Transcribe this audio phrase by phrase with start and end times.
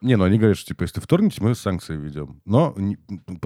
[0.00, 2.40] Не, ну они говорят, что типа, если вторгнете, мы санкции введем.
[2.44, 2.98] Но не,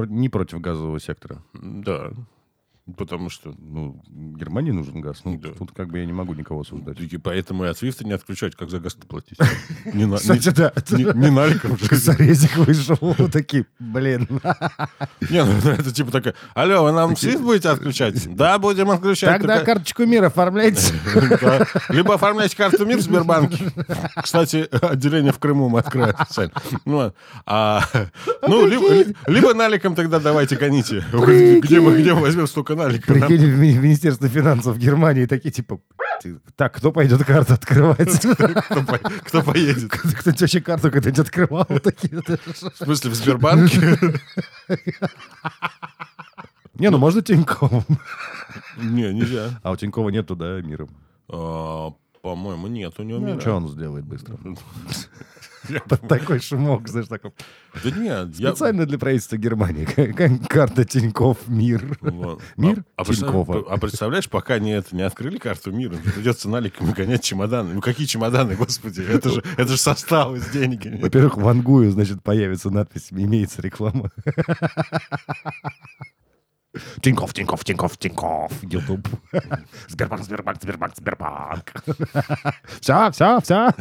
[0.08, 1.42] не против газового сектора.
[1.54, 2.12] Да.
[2.96, 3.54] Потому что...
[3.58, 5.20] Ну, Германии нужен газ.
[5.24, 5.50] Ну, Да.
[5.50, 6.98] тут как бы я не могу никого осуждать.
[6.98, 9.38] И поэтому и от Свифта не отключать, как за газ платить.
[10.16, 10.72] Кстати, да.
[10.90, 11.94] не- наликом же.
[11.94, 12.96] Зарезик вышел.
[13.32, 14.26] Такие, блин.
[15.30, 18.34] Не, ну это типа такая, алло, вы нам Свифт будете отключать?
[18.34, 19.38] Да, будем отключать.
[19.38, 20.92] Тогда карточку мира оформляйте.
[21.88, 23.70] Либо оформляйте карту МИР в Сбербанке.
[24.20, 26.52] Кстати, отделение в Крыму мы откроем специально.
[26.84, 27.12] Ну,
[27.46, 27.84] а,
[28.46, 31.04] ну либо, наликом тогда давайте гоните.
[31.12, 32.90] Где мы, где мы возьмем столько Нам-
[33.28, 35.80] Прикинь, в ми- в Министерство финансов Германии такие, типа,
[36.56, 38.20] так, кто пойдет карту открывать?
[38.20, 39.90] Кто, по- кто поедет?
[39.90, 41.64] Кто-нибудь вообще карту когда-нибудь открывал?
[41.64, 42.20] Такие.
[42.22, 43.98] В смысле, в Сбербанке?
[46.74, 47.84] Не, ну можно Тиньковым.
[48.78, 49.60] Не, нельзя.
[49.62, 50.88] А у Тинькова нету, да, миром?
[51.28, 51.90] А,
[52.22, 53.40] По-моему, нет у него мира.
[53.40, 54.36] Что он сделает быстро?
[55.68, 57.32] Я- Такой шумок, знаешь, такой.
[57.84, 58.34] Да нет.
[58.34, 59.84] Специально для правительства Германии.
[60.48, 61.96] Карта Тиньков мир.
[62.00, 62.42] Вот.
[62.56, 63.64] Мир А, а Тинькова.
[63.68, 67.74] а представляешь, пока не, это, не открыли карту мира, придется наликами гонять чемоданы.
[67.74, 69.02] Ну какие чемоданы, господи?
[69.02, 71.00] Это же, это же составы с деньгами.
[71.00, 74.10] Во-первых, в Ангую, значит, появится надпись «Имеется реклама».
[77.02, 78.52] Тиньков, Тиньков, Тиньков, Тиньков.
[78.62, 79.06] Ютуб.
[79.88, 81.72] Сбербанк, Сбербанк, Сбербанк, Сбербанк.
[82.80, 83.72] Все, все, все.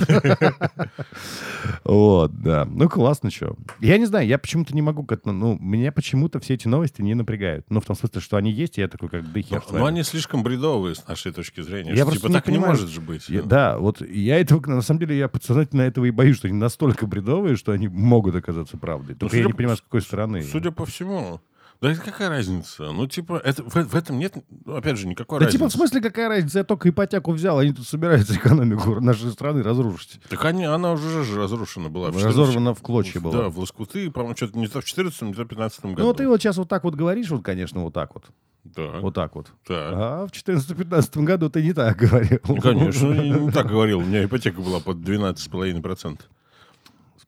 [1.84, 2.66] Вот, да.
[2.66, 3.56] Ну, классно, что.
[3.80, 5.34] Я не знаю, я почему-то не могу к этому...
[5.34, 7.66] Ну, меня почему-то все эти новости не напрягают.
[7.70, 10.04] Ну, в том смысле, что они есть, и я такой, как, да хер Но они
[10.04, 11.94] слишком бредовые с нашей точки зрения.
[11.94, 13.30] Я просто типа не так не может же быть.
[13.30, 16.58] Я- да, вот я этого, на самом деле, я подсознательно этого и боюсь, что они
[16.58, 19.16] настолько бредовые, что они могут оказаться правдой.
[19.16, 20.44] Только я судя не по- понимаю, с какой стороны.
[20.44, 21.40] Судя по всему.
[21.82, 22.92] Да это какая разница?
[22.92, 25.58] Ну, типа, это, в, в этом нет, ну, опять же, никакой Да разницы.
[25.58, 26.60] типа, в смысле, какая разница?
[26.60, 30.20] Я только ипотеку взял, они тут собираются экономику нашей страны разрушить.
[30.30, 32.10] Так они, она уже же разрушена была.
[32.12, 33.34] в 14 Разорвана в клочья была.
[33.36, 35.96] Да, в лоскуты, по-моему, что-то не то в 14 не то в 15 году.
[35.98, 38.26] Ну, вот ты вот сейчас вот так вот говоришь, вот, конечно, вот так вот.
[38.64, 39.48] Да, Вот так вот.
[39.68, 39.90] да.
[40.22, 42.38] А в 14-15 году ты не так говорил.
[42.48, 44.00] Ну, конечно, не так говорил.
[44.02, 46.20] У меня ипотека была под 12,5%.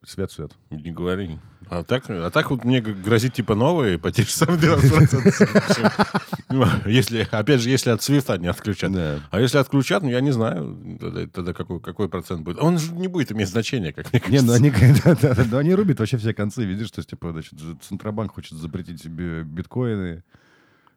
[0.05, 0.51] Свет-свет.
[0.69, 1.39] Не говори.
[1.69, 6.23] А так, а так вот мне грозит типа новые ипотечные сам 12%.
[6.49, 8.91] Ну, Если, опять же, если от свифта не отключат.
[8.93, 10.77] А если отключат, ну, я не знаю,
[11.33, 12.59] тогда, какой, какой процент будет.
[12.59, 14.45] Он же не будет иметь значения, как мне Не, кажется.
[14.45, 14.71] ну они,
[15.05, 16.63] да, да, да, они рубят вообще все концы.
[16.65, 20.23] Видишь, что типа, значит, Центробанк хочет запретить себе биткоины,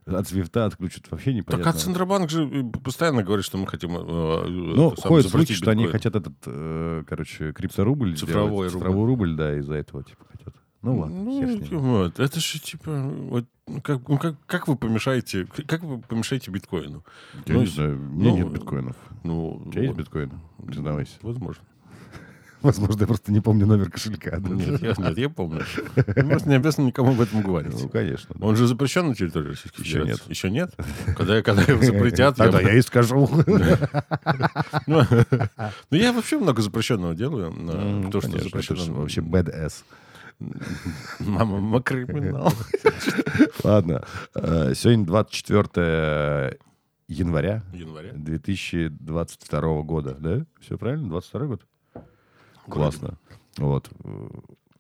[0.07, 1.71] от свифта отключат вообще Так непонятно.
[1.71, 3.97] а Центробанк же э, постоянно говорит, что мы хотим...
[3.97, 5.93] э, Ну, самое, ходит запретить слухи, что они биткоин.
[5.93, 8.73] хотят этот, э, короче, крипторубль Цифровой сделать.
[8.75, 8.79] рубль.
[8.85, 10.55] Цифровой рубль, да, из-за этого, типа, хотят.
[10.83, 11.81] Ну, ладно, Ну, хер с ним.
[11.81, 16.53] вот, это же типа, вот, ну, как, ну, как, как вы помешаете, как вы помешаете
[16.53, 17.05] биткоину?
[17.47, 18.97] Я ну, не знаю, у меня ну, нет биткоинов.
[19.25, 20.33] Ну, У тебя есть вот, биткоины?
[20.65, 21.15] Признавайся.
[21.23, 21.65] Возможно.
[22.67, 24.39] Возможно, я просто не помню номер кошелька.
[24.39, 24.49] да.
[24.51, 25.63] Нет, я, нет, я помню.
[25.95, 27.73] Просто не обязательно никому об этом говорить.
[27.81, 28.35] Ну, конечно.
[28.39, 28.47] да.
[28.47, 30.23] Он же запрещен на территории Российской Еще Федерации?
[30.23, 30.31] нет.
[30.31, 30.75] Еще нет?
[31.17, 32.75] Когда, когда его запретят, Тогда я...
[32.75, 33.29] и скажу.
[34.87, 35.03] Ну,
[35.91, 37.53] ну, я вообще много запрещенного делаю.
[37.53, 38.95] Ну, То, что запрещено.
[38.95, 39.85] вообще badass.
[41.19, 42.53] Мама, мы криминал.
[43.65, 44.05] Ладно.
[44.35, 46.59] э, Сегодня 24
[47.09, 48.13] января Января.
[48.15, 50.45] 2022 года, да?
[50.61, 51.09] Все правильно?
[51.09, 51.63] 22 год?
[52.69, 53.19] Классно.
[53.59, 53.91] Вот.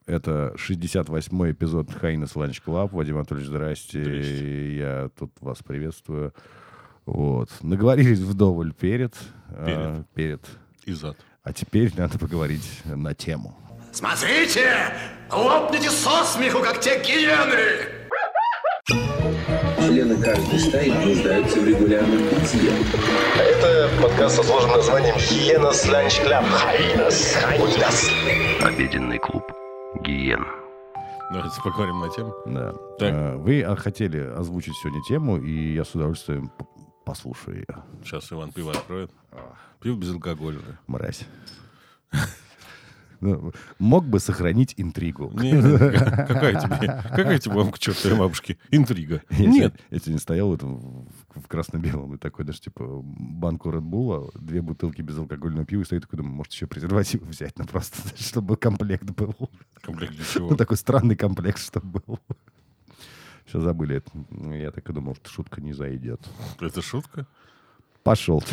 [0.06, 2.92] Это 68-й эпизод Hyenas Lunch Club.
[2.92, 4.02] Вадим Анатольевич, здрасте.
[4.02, 4.76] Здрасте.
[4.76, 6.32] Я тут вас приветствую.
[7.06, 7.50] Вот.
[7.62, 9.14] Наговорились вдоволь перед.
[9.48, 10.44] а, перед.
[10.84, 11.16] И зад.
[11.42, 13.56] А теперь надо поговорить на тему.
[13.92, 14.92] Смотрите!
[15.32, 17.95] Лопните со смеху, как те гиены!
[19.86, 22.72] Члены каждой стаи нуждаются в регулярном питье.
[23.38, 26.44] Это подкаст со сложным названием «Hyenas Lunch Club».
[26.44, 28.10] Hyenas, hyenas.
[28.62, 29.44] Обеденный клуб
[30.02, 30.44] Гиен.
[31.32, 32.34] Давайте поговорим на тему.
[32.46, 32.72] Да.
[32.98, 33.12] Так.
[33.14, 36.50] А, Вы хотели озвучить сегодня тему, и я с удовольствием
[37.04, 37.84] послушаю ее.
[38.02, 39.12] Сейчас Иван пиво откроет.
[39.80, 40.80] Пиво безалкогольное.
[40.88, 41.22] Мразь.
[43.20, 45.30] Ну, Мог бы сохранить интригу.
[45.34, 49.22] Не, не, какая тебе, какая тебе, вам к чертовой бабушке, интрига?
[49.30, 49.80] Я Нет.
[49.90, 55.02] Я сегодня стоял вот в, красно-белом и такой даже, типа, банку Red Bull, две бутылки
[55.02, 59.34] безалкогольного пива, и стою такой, думаю, может, еще презервативы взять, ну, просто, чтобы комплект был.
[59.82, 60.50] Комплект для чего?
[60.50, 62.20] Ну, такой странный комплект, чтобы был.
[63.46, 64.10] Все забыли это.
[64.30, 66.20] Ну, Я так и думал, что шутка не зайдет.
[66.60, 67.26] Это шутка?
[68.06, 68.40] Пошел.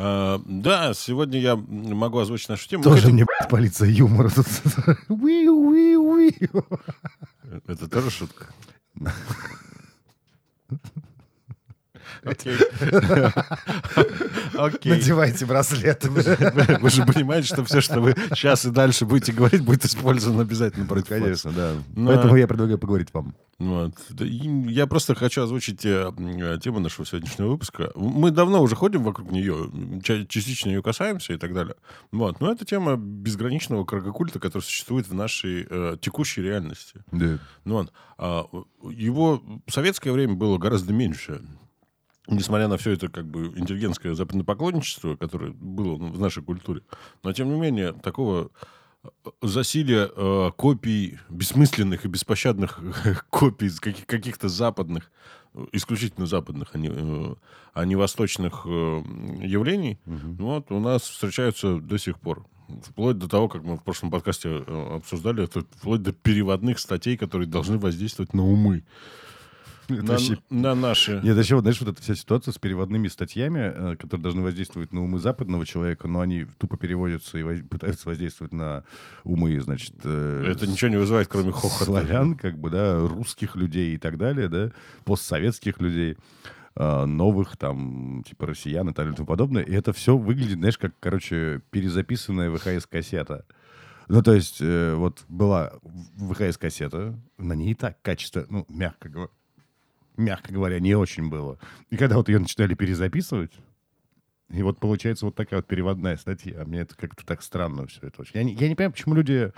[0.00, 2.84] А, Да, сегодня я могу озвучить нашу тему.
[2.84, 4.46] Тоже мне полиция юмора тут.
[7.66, 8.46] Это тоже шутка?
[14.84, 16.10] Надевайте браслеты.
[16.10, 20.86] Вы же понимаете, что все, что вы сейчас и дальше будете говорить, будет использовано обязательно
[20.86, 21.08] против.
[21.08, 21.74] Конечно, да.
[21.94, 23.34] Поэтому я предлагаю поговорить вам.
[23.58, 23.92] Вот.
[24.20, 27.90] Я просто хочу озвучить э, м, тему нашего сегодняшнего выпуска.
[27.96, 29.68] Мы давно уже ходим вокруг нее,
[30.04, 31.74] ча- частично ее касаемся и так далее.
[32.12, 32.40] Вот.
[32.40, 37.00] Но это тема безграничного крагокульта, который существует в нашей э, текущей реальности.
[37.10, 37.38] Да.
[37.64, 37.92] Ну, вот.
[38.16, 38.44] А,
[38.92, 41.40] его в советское время было гораздо меньше.
[42.28, 46.82] Несмотря на все это как бы интеллигентское западнопоклонничество, которое было в нашей культуре.
[47.22, 48.50] Но, тем не менее, такого
[49.02, 49.08] э,
[49.40, 52.80] засилия э, копий, бессмысленных и беспощадных
[53.30, 55.10] копий каких- каких-то западных,
[55.54, 57.34] э, исключительно западных, а не, э,
[57.72, 59.02] а не восточных э,
[59.42, 62.44] явлений, вот, у нас встречаются до сих пор.
[62.82, 67.48] Вплоть до того, как мы в прошлом подкасте обсуждали, это вплоть до переводных статей, которые
[67.48, 68.84] должны воздействовать на умы.
[69.88, 71.20] На, вообще- на наши.
[71.22, 74.92] Нет, еще вот, знаешь, вот эта вся ситуация с переводными статьями, э, которые должны воздействовать
[74.92, 78.84] на умы западного человека, но они тупо переводятся и воз- пытаются воздействовать на
[79.24, 79.94] умы, значит...
[80.04, 81.84] э, Это ничего не вызывает, кроме хохота.
[81.86, 84.72] славян, как бы, да, русских людей и так далее, да,
[85.04, 86.16] постсоветских людей,
[86.76, 89.62] э, новых, там, типа, россиян и так далее и тому подобное.
[89.62, 93.46] И это все выглядит, знаешь, как, короче, перезаписанная ВХС-кассета.
[94.10, 95.72] Ну, то есть, э, вот была
[96.16, 99.30] ВХС-кассета, на ней и так качество, ну, мягко говоря,
[100.18, 101.58] мягко говоря, не очень было.
[101.90, 103.52] И когда вот ее начинали перезаписывать,
[104.50, 106.62] и вот получается вот такая вот переводная статья.
[106.62, 108.32] А мне это как-то так странно все это очень.
[108.34, 109.52] Я не, я не понимаю, почему люди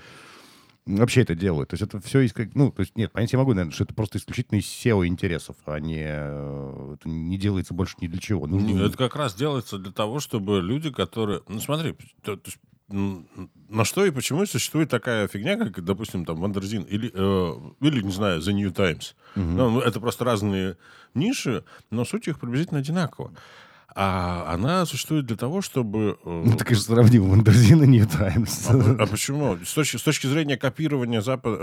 [0.86, 1.70] вообще это делают.
[1.70, 2.54] То есть это все из как...
[2.56, 5.56] Ну, то есть нет, понять я могу, наверное, что это просто исключительно из SEO интересов,
[5.66, 6.02] а не...
[6.04, 8.46] э, Это не делается больше ни для чего.
[8.48, 11.42] Ну, Ну, Это как раз делается для того, чтобы люди, которые...
[11.46, 11.92] Ну, смотри,
[12.22, 12.58] то- то есть,
[12.90, 18.10] на что и почему существует такая фигня, как, допустим, там, Wonderzine или, э, или не
[18.12, 19.14] знаю, The New Times.
[19.36, 20.76] Ну, ну, это просто разные
[21.14, 23.32] ниши, но суть их приблизительно одинакова.
[23.94, 26.16] А она существует для того, чтобы...
[26.24, 28.68] э, Ну, ты, конечно, сравнил Wonderzine и New Times.
[28.70, 29.56] А, а почему?
[29.64, 31.56] С точки, с точки зрения копирования, запа-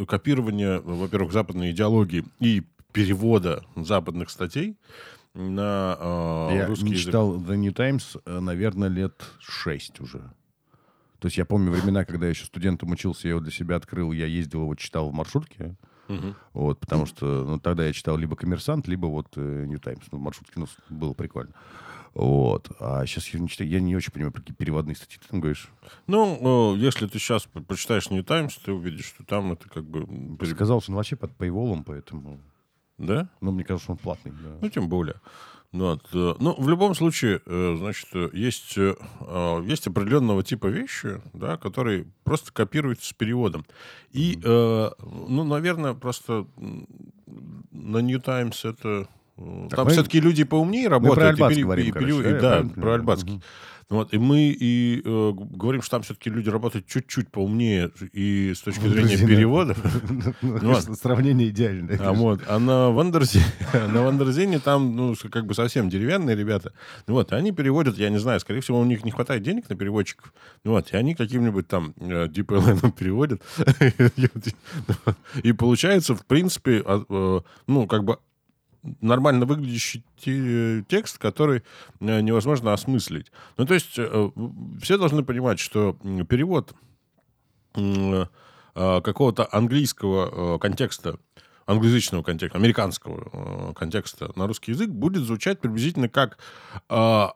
[0.00, 4.76] э, копирования, во-первых, западной идеологии и перевода западных статей
[5.34, 7.06] на э, Я русский не язык.
[7.06, 10.32] читал The New Times, э, наверное, лет шесть уже.
[11.20, 14.12] То есть я помню времена, когда я еще студентом учился, я его для себя открыл,
[14.12, 15.76] я ездил его, читал в маршрутке.
[16.08, 16.34] Мгм.
[16.54, 20.02] Вот, потому что ну, тогда я читал либо «Коммерсант», либо вот э, «Нью Таймс».
[20.10, 21.52] Ну, в маршрутке ну, было прикольно.
[22.14, 22.68] Вот.
[22.80, 25.40] А сейчас я не читаю, я не очень понимаю, про какие переводные статьи ты там
[25.40, 25.68] говоришь.
[26.06, 30.06] Ну, э, если ты сейчас прочитаешь New Times, ты увидишь, что там это как бы...
[30.46, 32.40] Сказал, что он вообще под paywall ом, поэтому...
[33.00, 33.28] Да?
[33.40, 34.32] Ну, мне кажется, он платный.
[34.32, 34.58] да.
[34.60, 35.16] Ну, тем более.
[35.72, 38.94] Ну, вот, э, ну, в любом случае, э, значит, э, есть, э,
[39.64, 43.64] есть определенного типа вещи, да, которые просто копируются с переводом.
[44.10, 46.46] И, ну, наверное, просто
[47.70, 49.08] на New Times это...
[49.68, 51.18] Так Там мы- все-таки люди поумнее работают.
[51.18, 52.94] про Альбац и говорим, и короче, да, я да, про?
[52.94, 53.32] Альбацкий.
[53.34, 53.42] Мгм.
[53.88, 58.60] Вот, и мы и э, говорим, что там все-таки люди работают чуть-чуть поумнее и с
[58.60, 59.28] точки зрения Wonderzine а.
[59.28, 59.76] перевода.
[60.42, 60.94] Ну, Ну, ладно.
[60.94, 61.98] Сравнение идеальное.
[62.00, 66.72] А, вот, а на Wonderzine, там, ну, как бы совсем деревянные ребята.
[67.08, 69.68] Ну, вот, и они переводят, я не знаю, скорее всего, у них не хватает денег
[69.68, 70.32] на переводчиков.
[70.62, 73.42] Ну, вот, и они каким-нибудь там э, DeepL переводят.
[75.42, 78.18] И получается, в принципе, а, э, ну, как бы
[79.00, 81.62] нормально выглядящий те- текст, который
[82.00, 83.30] э, невозможно осмыслить.
[83.56, 84.30] Ну, то есть э,
[84.80, 85.96] все должны понимать, что
[86.28, 86.74] перевод
[87.74, 88.26] э,
[88.74, 91.18] какого-то английского контекста,
[91.66, 96.38] англоязычного контекста, американского контекста на русский язык будет звучать приблизительно как
[96.88, 97.26] э,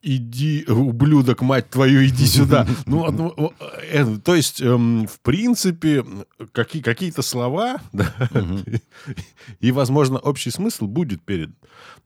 [0.00, 2.66] «Иди, ублюдок, мать твою, иди сюда».
[2.86, 3.52] Ну, ну,
[3.92, 6.04] э, то есть, эм, в принципе,
[6.52, 8.14] какие- какие-то слова, да,
[9.60, 11.50] и, возможно, общий смысл будет перед,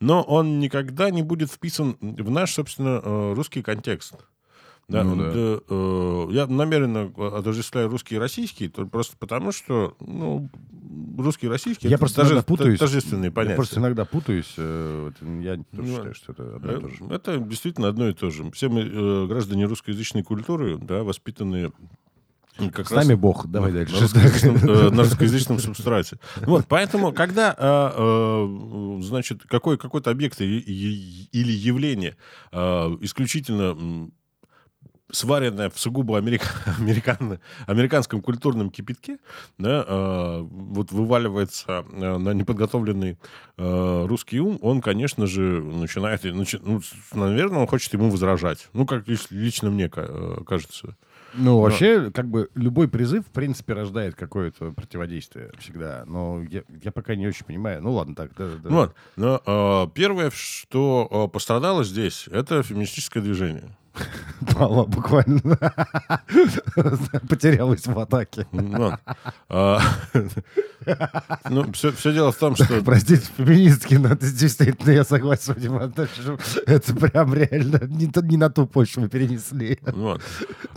[0.00, 4.14] но он никогда не будет вписан в наш, собственно, э, русский контекст.
[4.92, 5.32] Да, Ну да.
[5.32, 10.49] да, э, я намеренно отождествляю русский и российский, то просто потому что, ну,
[11.18, 12.78] русский и российский Я это просто иногда путаюсь.
[12.78, 13.56] тождественные Я понятия.
[13.56, 14.52] просто иногда путаюсь.
[14.56, 15.11] э,
[15.42, 16.96] Я тоже Ну, считаю, что это одно и то же.
[17.08, 18.50] Э, Это действительно одно и то же.
[18.52, 21.72] Все мы э, граждане русскоязычной культуры, да, воспитанные
[22.75, 23.46] как С нами Бог.
[23.46, 23.94] Давай дальше.
[23.94, 26.18] на русскоязычном, э, на русскоязычном субстрате.
[26.42, 32.14] Вот, поэтому, когда, э, э, значит, какой, какой-то объект или, явление
[32.52, 32.58] э,
[33.00, 34.11] исключительно
[35.12, 39.19] сваренная в сугубо америка- американ- американском культурном кипятке,
[39.59, 43.19] да, э, вот вываливается э, на неподготовленный
[43.59, 46.81] э, русский ум, он, конечно же, начинает, начи- ну,
[47.12, 48.69] наверное, он хочет ему возражать.
[48.73, 50.97] Ну, как лич- лично мне э, кажется.
[51.35, 56.04] Ну, вообще, как бы любой призыв, в принципе, рождает какое-то противодействие всегда.
[56.07, 57.83] Но я, я пока не очень понимаю.
[57.83, 58.69] Ну, ладно, так, да, да.
[58.69, 58.95] Ну Вот.
[59.16, 63.75] Но э, первое, что э, пострадало здесь, это феминистическое движение.
[64.58, 65.56] Мало буквально.
[67.28, 68.46] Потерялась в атаке.
[69.49, 69.80] А,
[71.49, 72.82] Ну, все дело в том, что...
[72.82, 75.54] Простите, феминистки, но это действительно, я согласен,
[76.66, 79.78] это прям реально не, на ту почву перенесли.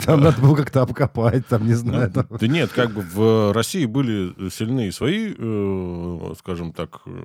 [0.06, 2.12] Там надо было как-то обкопать, там, не знаю.
[2.40, 7.24] Да нет, как бы в России были сильные свои, э, скажем так, э,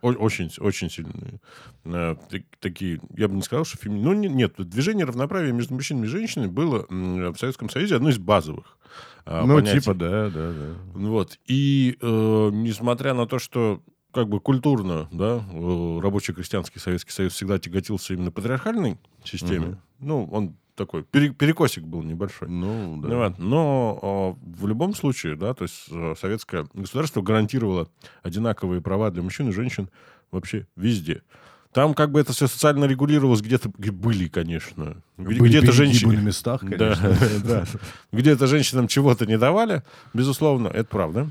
[0.00, 1.40] о- очень, очень сильные
[1.84, 4.00] э, так- такие, я бы не сказал, что феми...
[4.00, 8.18] Ну, не- нет, движение равноправия между мужчинами и женщинами было в Советском Союзе одно из
[8.18, 8.78] базовых
[9.24, 9.80] а, Ну, понятий.
[9.80, 10.74] типа, да, да, да.
[10.94, 11.38] Вот.
[11.46, 12.06] И э,
[12.52, 18.14] несмотря на то, что как бы культурно, да, э, рабочий крестьянский Советский Союз всегда тяготился
[18.14, 22.48] именно патриархальной системе, ну, он такой, пере- перекосик был небольшой.
[22.48, 23.16] Ну, Ну да.
[23.28, 27.88] вот, Но э, в любом случае, да, то есть э, советское государство гарантировало
[28.22, 29.90] одинаковые права для мужчин и женщин
[30.30, 31.22] вообще везде.
[31.72, 34.96] Там как бы это все социально регулировалось, где-то где были, конечно.
[35.16, 36.16] Где-то женщины...
[36.16, 37.16] на местах, Да, конечно.
[37.44, 37.64] да.
[38.12, 41.30] Где-то женщинам чего-то не давали, безусловно, это правда.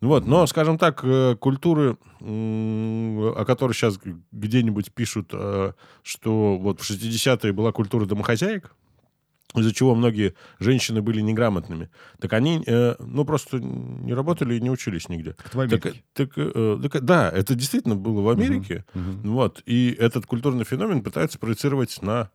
[0.00, 3.98] Вот, но, скажем так, э, культуры, о которой сейчас
[4.32, 8.74] где-нибудь пишут, э, что вот в 60-е была культура домохозяек,
[9.54, 11.90] из-за чего многие женщины были неграмотными,
[12.20, 15.36] так они, э, ну, просто не работали и не учились нигде.
[15.52, 15.94] в Америке.
[16.14, 18.84] Так, так, э, так, да, это действительно было в Америке.
[18.94, 22.30] Вот, и этот культурный феномен пытаются проецировать на...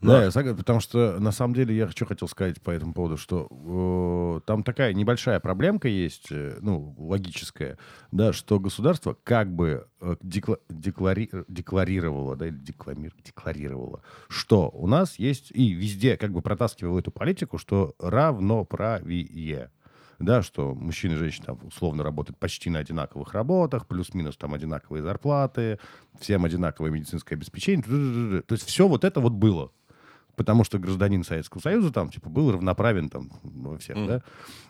[0.00, 3.16] Да, я согласен, потому что на самом деле я что хотел сказать по этому поводу,
[3.16, 7.78] что э, там такая небольшая проблемка есть, э, ну, логическая,
[8.12, 14.86] да, что государство как бы э, декла- деклари- декларировало, да, или декламир- декларировало, что у
[14.86, 19.70] нас есть, и везде как бы протаскивало эту политику, что равноправие.
[20.18, 25.02] Да, что мужчины и женщины там условно работают почти на одинаковых работах, плюс-минус там одинаковые
[25.02, 25.78] зарплаты,
[26.18, 28.40] всем одинаковое медицинское обеспечение.
[28.40, 29.72] То есть все вот это вот было
[30.36, 34.22] потому что гражданин Советского Союза там типа был равноправен там во всех, да.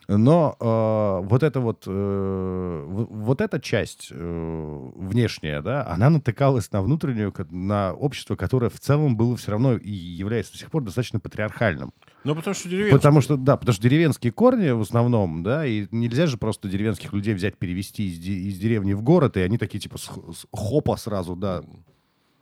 [0.09, 6.81] Но э, вот эта вот э, вот эта часть э, внешняя, да, она натыкалась на
[6.81, 11.19] внутреннюю, на общество, которое в целом было все равно и является до сих пор достаточно
[11.19, 11.93] патриархальным.
[12.23, 12.97] Ну, потому что деревенские.
[12.99, 17.13] Потому что, да, потому что деревенские корни в основном, да, и нельзя же просто деревенских
[17.13, 20.47] людей взять, перевести из, де- из деревни в город, и они такие, типа, с, с-
[20.53, 21.63] хопа сразу, да,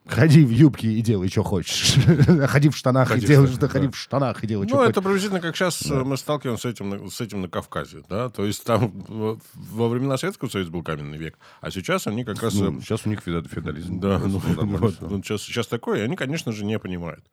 [0.06, 1.94] ходи в юбке и делай, что хочешь.
[2.48, 3.92] Ходи в штанах Ходи и делай, что ходи да.
[3.92, 4.90] в штанах и делай, что Ну, хочешь.
[4.90, 8.44] это приблизительно как сейчас мы сталкиваемся с этим, на- с этим на Кавказе, да, то
[8.44, 12.54] есть там во, времена Советского Союза был каменный век, а сейчас они как раз...
[12.54, 14.00] Ну, э, сейчас у них феодализм.
[14.00, 17.24] да, ну, нормально вот, вот сейчас, сейчас такое, и они, конечно же, не понимают.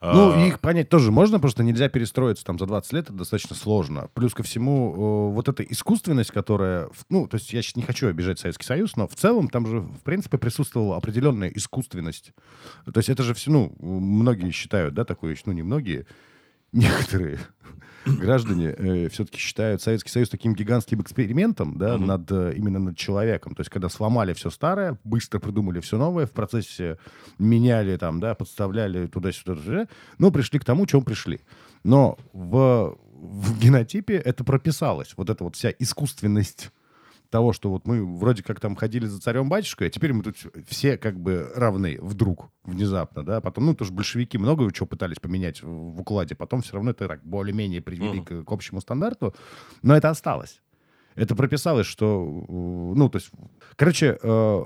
[0.00, 3.56] Ну, А, их понять тоже можно, просто нельзя перестроиться там за 20 лет, это достаточно
[3.56, 4.08] сложно.
[4.14, 6.88] Плюс ко всему, э, вот эта искусственность, которая...
[7.08, 9.80] Ну, то есть я сейчас не хочу обижать Советский Союз, но в целом там же,
[9.80, 12.11] в принципе, присутствовала определенная искусственность.
[12.84, 16.06] То есть это же все, ну, многие считают, да, такое, ну, не многие,
[16.72, 17.38] некоторые
[18.06, 23.54] граждане все-таки считают Советский Союз таким гигантским экспериментом, да, над, э, именно над человеком.
[23.54, 26.98] То есть когда сломали все старое, быстро придумали все новое, в процессе
[27.38, 29.88] меняли там, да, подставляли туда-сюда, туда,
[30.18, 31.40] но пришли к тому, чем пришли.
[31.84, 35.14] Но в, в генотипе это прописалось.
[35.16, 36.70] Вот эта вот вся искусственность
[37.32, 40.36] того, что вот мы вроде как там ходили за царем-батюшкой, а теперь мы тут
[40.68, 45.62] все как бы равны вдруг, внезапно, да, потом, ну, тоже большевики много чего пытались поменять
[45.62, 49.34] в, укладе, потом все равно это так более-менее привели к, к общему стандарту,
[49.80, 50.60] но это осталось.
[51.14, 52.52] Это прописалось, что, э,
[52.98, 53.30] ну, то есть,
[53.76, 54.62] короче, э,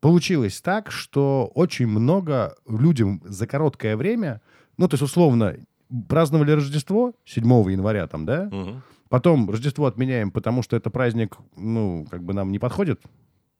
[0.00, 4.40] получилось так, что очень много людям за короткое время,
[4.78, 5.56] ну, то есть, условно,
[6.08, 8.82] праздновали Рождество 7 января там, да, мгм.
[9.12, 13.02] Потом Рождество отменяем, потому что это праздник, ну, как бы нам не подходит,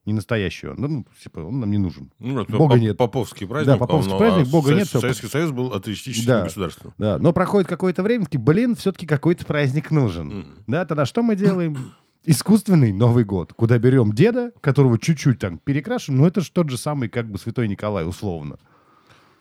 [0.06, 0.76] не настоящий он.
[0.78, 2.10] Ну, Ну, типа, он нам не нужен.
[2.18, 2.96] Ну, это Бога поп- нет.
[2.96, 3.74] Поповский праздник.
[3.74, 5.00] Да, поповский он, праздник, а Бога Со- нет, всё.
[5.00, 6.42] Советский Союз был атеистическим Да.
[6.44, 6.94] государством.
[6.96, 10.26] Да, но проходит какое-то время, такие, блин, все-таки какой-то праздник нужен.
[10.28, 10.46] Мгм.
[10.66, 11.76] Да, тогда что мы делаем?
[12.24, 16.78] Искусственный Новый год, куда берем деда, которого чуть-чуть там перекрашиваем, ну это же тот же
[16.78, 18.58] самый, как бы, Святой Николай, условно.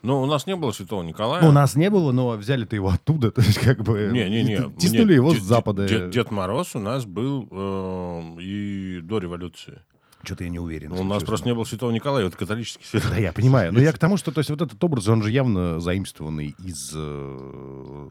[0.02, 1.42] Но у нас не было Святого Николая.
[1.42, 4.10] Ну, у нас не было, но взяли-то его оттуда, то есть как бы...
[4.12, 4.72] Не-не-не.
[4.78, 5.86] Тиснули его с запада.
[5.86, 9.80] Дед, Дед Мороз у нас был э, и до революции.
[10.24, 10.90] Что-то я не уверен.
[10.90, 11.26] Ну, У нас честно.
[11.26, 13.10] просто не было Святого Николая, это католический святой.
[13.10, 13.72] Да, я понимаю.
[13.72, 16.92] Но я к тому, что то есть вот этот образ, он же явно заимствованный из
[16.94, 16.98] э,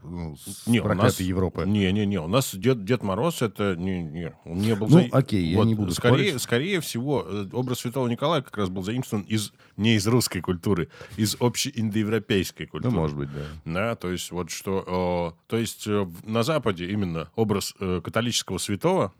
[0.02, 1.64] ну, Не, проклятой нас- Европы.
[1.66, 2.18] Не, не, не.
[2.20, 4.88] У нас Дед, Дед Мороз это не, не, он не был.
[4.88, 6.42] Ну, заи- окей, я не буду скорее, спорить.
[6.42, 10.88] скорее всего, э, образ Святого Николая как раз был заимствован из не из русской культуры,
[11.16, 12.94] из общеиндоевропейской Ну, культуры.
[12.94, 13.72] может быть, да.
[13.72, 18.58] Да, то есть вот что, э, то есть э, на Западе именно образ э, католического
[18.58, 19.12] святого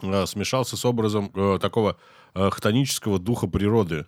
[0.00, 1.96] смешался с образом э, такого
[2.34, 4.06] э, хтонического духа природы.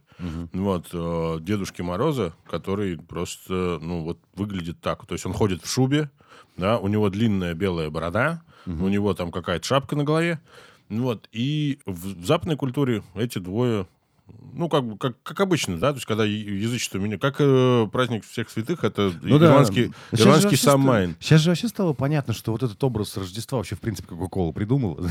[0.52, 5.70] Вот э, Дедушки Мороза, который просто, ну вот выглядит так, то есть он ходит в
[5.70, 6.10] шубе,
[6.56, 10.40] да, у него длинная белая борода, у него там какая-то шапка на голове,
[10.88, 13.86] вот и в, в западной культуре эти двое
[14.52, 17.18] ну, как, бы- как, как обычно, да, то есть, когда язычество меня...
[17.18, 19.46] Как э, праздник всех святых, это Ну да.
[19.46, 21.14] ирландский, же ирландский самайн.
[21.20, 24.98] Сейчас же вообще стало понятно, что вот этот образ Рождества вообще, в принципе, Кока-Кола придумал.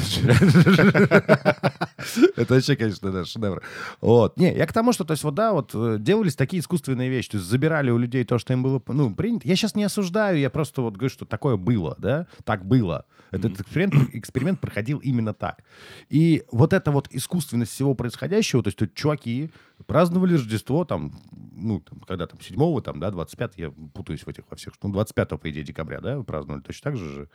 [2.36, 3.62] Это вообще, конечно, да, шедевр.
[4.02, 4.38] Вот.
[4.38, 7.32] Не, я к тому, что, то есть, вот, да, вот, э, делались такие искусственные вещи,
[7.32, 9.48] то есть, забирали у людей то, что им было, ну, принято.
[9.48, 13.06] Я сейчас не осуждаю, я просто вот говорю, что такое было, да, так было.
[13.32, 15.64] Этот эксперимент, эксперимент проходил именно так.
[16.10, 19.52] И вот эта вот искусственность всего происходящего, то есть, тут чуваки
[19.88, 24.44] праздновали Рождество, там, ну, там, когда там, 7 там, да, 25 я путаюсь в этих
[24.50, 27.30] во всех, ну, 25 по идее, декабря, да, праздновали точно так же же.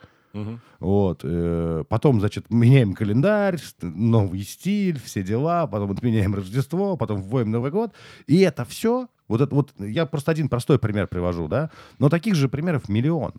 [0.79, 1.21] Вот.
[1.23, 7.71] э, Потом, значит, меняем календарь, новый стиль, все дела, потом отменяем Рождество, потом вводим Новый
[7.71, 7.91] год.
[8.27, 11.69] И это все, вот это вот, я просто один простой пример привожу, да,
[11.99, 13.33] но таких же примеров миллион.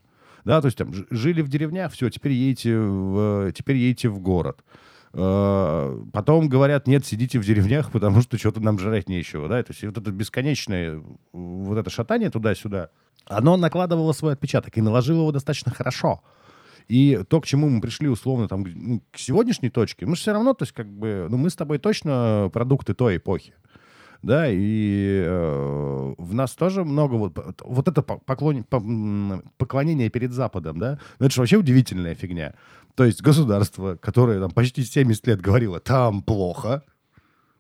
[0.45, 4.65] Да, то есть там жили в деревнях, все, теперь едете в, теперь едете в город.
[5.13, 9.73] Э, Потом говорят, нет, сидите в деревнях, потому что что-то нам жрать нечего, да, то
[9.73, 11.01] есть вот это бесконечное,
[11.33, 12.91] вот это шатание туда-сюда,
[13.27, 16.23] оно накладывало свой отпечаток и наложило его достаточно хорошо.
[16.93, 20.53] И то, к чему мы пришли, условно, там, к- сегодняшней точке, мы же все равно,
[20.53, 23.55] то есть, как бы, ну, мы с тобой точно продукты той эпохи.
[24.23, 30.79] Да, и э, в нас тоже много вот, вот это по- поклон- поклонение перед Западом,
[30.79, 32.53] да, ну, это же вообще удивительная фигня.
[32.95, 36.83] То есть государство, которое там почти 70 лет говорило, там плохо,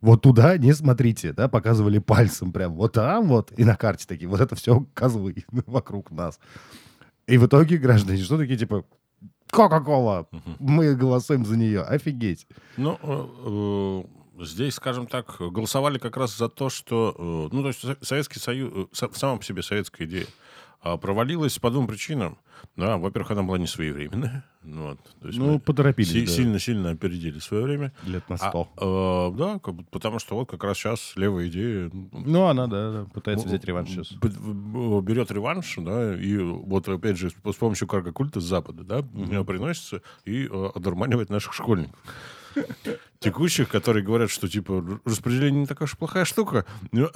[0.02, 4.28] вот туда не смотрите, да, показывали пальцем прям, вот там вот, и на карте такие,
[4.28, 6.38] вот это все козлы вокруг нас.
[7.26, 8.84] И в итоге граждане что такие, типа,
[9.52, 10.26] Кока-кола,
[10.58, 12.46] мы голосуем за нее, офигеть.
[12.78, 14.04] Ну, э,
[14.40, 17.14] э, здесь, скажем так, голосовали как раз за то, что...
[17.52, 20.26] э, Ну, то есть Со- Советский Союз, со- сама по себе советская идея
[20.80, 22.38] а, провалилась по двум причинам.
[22.76, 24.44] Да, во-первых, она была не своевременная.
[24.64, 26.30] Ну, вот, то есть Ну, поторопились, си- да.
[26.30, 27.92] Сильно-сильно опередили свое время.
[28.04, 29.32] Лет на А, 100.
[29.34, 32.92] э, да, как потому что вот как раз сейчас левая идея м, Ну, она, да,
[32.92, 34.12] да, пытается ну, взять реванш сейчас.
[34.12, 40.00] берет реванш, да, и вот опять же с помощью карго-культа с Запада, да, э, приносится
[40.24, 41.98] и э, одурманивает наших школьников.
[43.20, 46.66] Текущих, которые говорят, что типа распределение не такая уж плохая штука.
[46.90, 47.08] Ну,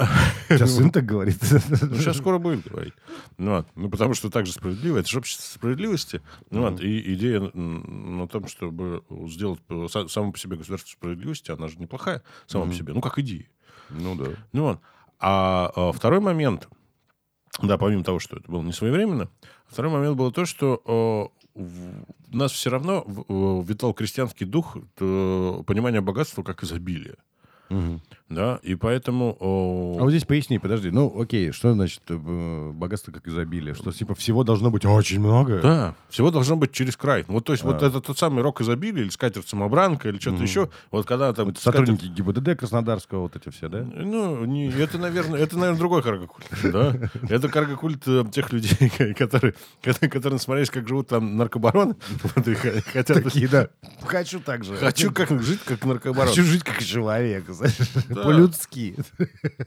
[0.49, 1.39] Сейчас сын так говорит.
[1.43, 2.95] ну, сейчас скоро будет говорить.
[3.39, 3.67] Ну, вот.
[3.75, 4.99] ну, потому что так же справедливо.
[4.99, 6.23] Это же общество справедливости.
[6.51, 6.81] Ну, вот.
[6.81, 12.23] И идея на том, чтобы сделать са- само по себе государство справедливости, она же неплохая
[12.47, 12.93] сама по себе.
[12.93, 13.49] Ну, как идея.
[13.91, 14.27] Ну, да.
[14.53, 14.81] Ну вот.
[15.19, 16.69] А, а, второй момент,
[17.63, 19.29] да, помимо того, что это было не своевременно,
[19.67, 26.01] второй момент был то, что у нас все равно э, витал крестьянский дух, э, понимание
[26.01, 27.17] богатства как изобилие.
[28.29, 29.37] Да, и поэтому...
[29.41, 30.91] А э, вот здесь поясни, подожди.
[30.91, 33.75] Ну, окей, что значит э, богатство как изобилие?
[33.75, 35.61] Что, типа, всего должно быть очень много?
[35.61, 37.25] Да, всего должно быть через край.
[37.29, 37.87] Вот, то есть, вот А.
[37.87, 40.71] это тот самый рок изобилия, или скатерть самобранка, или что-то еще.
[40.91, 41.47] Вот когда там...
[41.47, 43.83] Вот скатерть- сотрудники ГИБДД Краснодарского, вот эти все, да?
[43.85, 46.97] Ну, не, это, наверное, это, наверное, другой каргокульт, да?
[47.29, 53.23] Это каргокульт э, тех людей, которые, которые, смотрели, как живут там наркобароны, вот, и хотят...
[53.23, 53.69] Такие, да.
[54.03, 54.77] Хочу так же.
[54.77, 56.29] Хочу как жить, как наркобарон.
[56.29, 57.77] Хочу жить как человек, знаешь,
[58.09, 58.23] Да.
[58.23, 58.97] по-людски.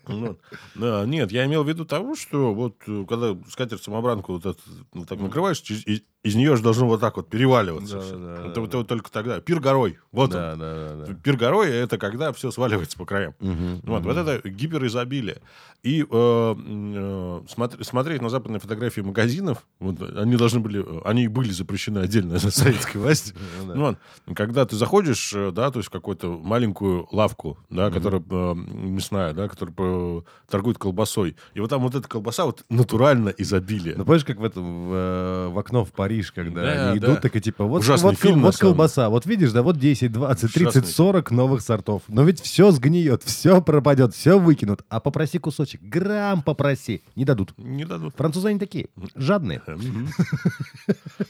[0.08, 0.38] Ну,
[0.76, 4.60] да, нет, я имел в виду того, что вот э, когда скатерть самобранку вот, это,
[4.94, 8.00] вот так накрываешь, из, из- нее же должно вот так вот переваливаться.
[8.00, 9.40] Да, да, это, да, вот- вот только тогда.
[9.42, 10.00] Пир горой.
[10.12, 10.60] Вот Да, он.
[10.60, 11.14] да, да, да.
[11.16, 13.34] Пир горой это когда все сваливается по краям.
[13.40, 15.42] Вот, вот это гиперизобилие.
[15.82, 21.28] И э, э, смотр- смотреть на западные фотографии магазинов, вот, они должны были, э, они
[21.30, 23.34] были запрещены отдельно на советской власти.
[23.66, 28.22] Ну, вот, когда ты заходишь, э, да, то есть в какую-то маленькую лавку, да, которая
[28.30, 33.30] э, мясная, да, которая э, торгует колбасой, и вот там вот эта колбаса вот натурально
[33.30, 33.96] изобилие.
[33.98, 37.08] Ну, помнишь, как в этом в, э, в окно в Париж когда Да, они да.
[37.08, 40.12] идут, так и типа, вот, Ужасный вот, фильм, вот колбаса, вот видишь, да, вот 10,
[40.12, 40.94] 20, 30, Ужасный.
[40.94, 42.02] 40 новых сортов.
[42.10, 44.82] Но ведь все сгниет, все пропадет, все выкинут.
[44.90, 47.54] А попроси кусочек, грамм попроси, не дадут.
[47.58, 48.14] Не дадут.
[48.18, 49.62] Французы они такие, жадные.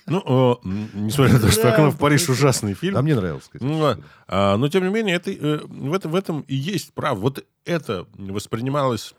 [0.07, 2.97] Ну, о, м, несмотря на то, что «Окно в Париж» ужасный фильм.
[2.97, 3.19] А мне.
[3.59, 3.95] Ну.
[4.27, 7.19] А, но, тем не менее, это, э, в, этом, в и есть право.
[7.19, 9.13] Вот это воспринималось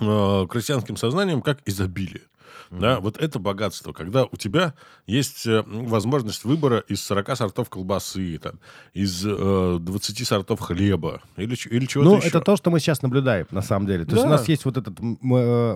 [0.00, 2.22] э, крестьянским сознанием как изобилие.
[2.70, 4.74] Да, вот это богатство, когда у тебя
[5.06, 8.60] есть э, возможность выбора из 40 сортов колбасы, там,
[8.94, 12.28] из э, 20 сортов хлеба или, или чего-то Ну, еще.
[12.28, 14.04] это то, что мы сейчас наблюдаем, на самом деле.
[14.04, 14.28] То есть Да.
[14.28, 15.02] у нас есть вот этот э,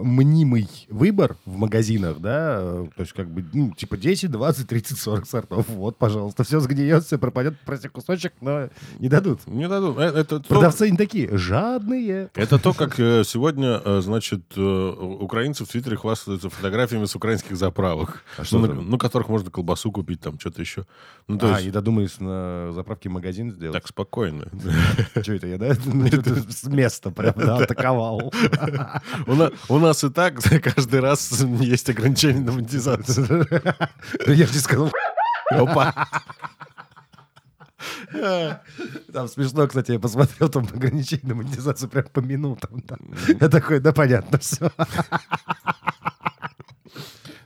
[0.02, 4.98] мнимый выбор в магазинах, да, э, то есть как бы, ну, типа 10, 20, 30,
[4.98, 5.68] 40 сортов.
[5.68, 8.68] Вот, пожалуйста, все сгниет, все пропадет, проси кусочек, но
[9.00, 9.40] не дадут.
[9.46, 9.98] Не дадут.
[9.98, 12.30] Это, то- Продавцы не такие, жадные.
[12.34, 16.50] Это то, как сегодня, значит, украинцы в Твиттере хвастаются
[16.84, 18.22] фотографиями с украинских заправок.
[18.36, 20.86] А что ну, на, ну, которых можно колбасу купить, там, что-то еще.
[21.28, 23.74] Ну, то а, есть, не додумались на заправке магазин сделать.
[23.74, 24.46] так спокойно.
[25.22, 25.74] Что это я, да?
[26.50, 28.32] С места прям, да, атаковал.
[29.26, 33.46] У на- у нас и так каждый раз есть ограничения на монетизацию.
[34.26, 34.90] Я же сказал.
[35.50, 36.08] Опа.
[39.12, 42.82] Там смешно, кстати, я посмотрел там ограничение на монетизацию прям по минутам.
[42.86, 42.96] да.
[43.40, 44.70] Я такой, да понятно, все.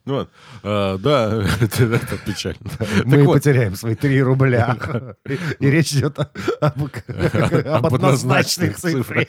[0.09, 0.31] Ну, вот.
[0.63, 2.71] А, да, это, это печально.
[3.05, 4.75] Мы вот, потеряем свои 3 рубля.
[5.61, 6.19] И, речь идет
[6.61, 9.29] об, однозначных цифрах.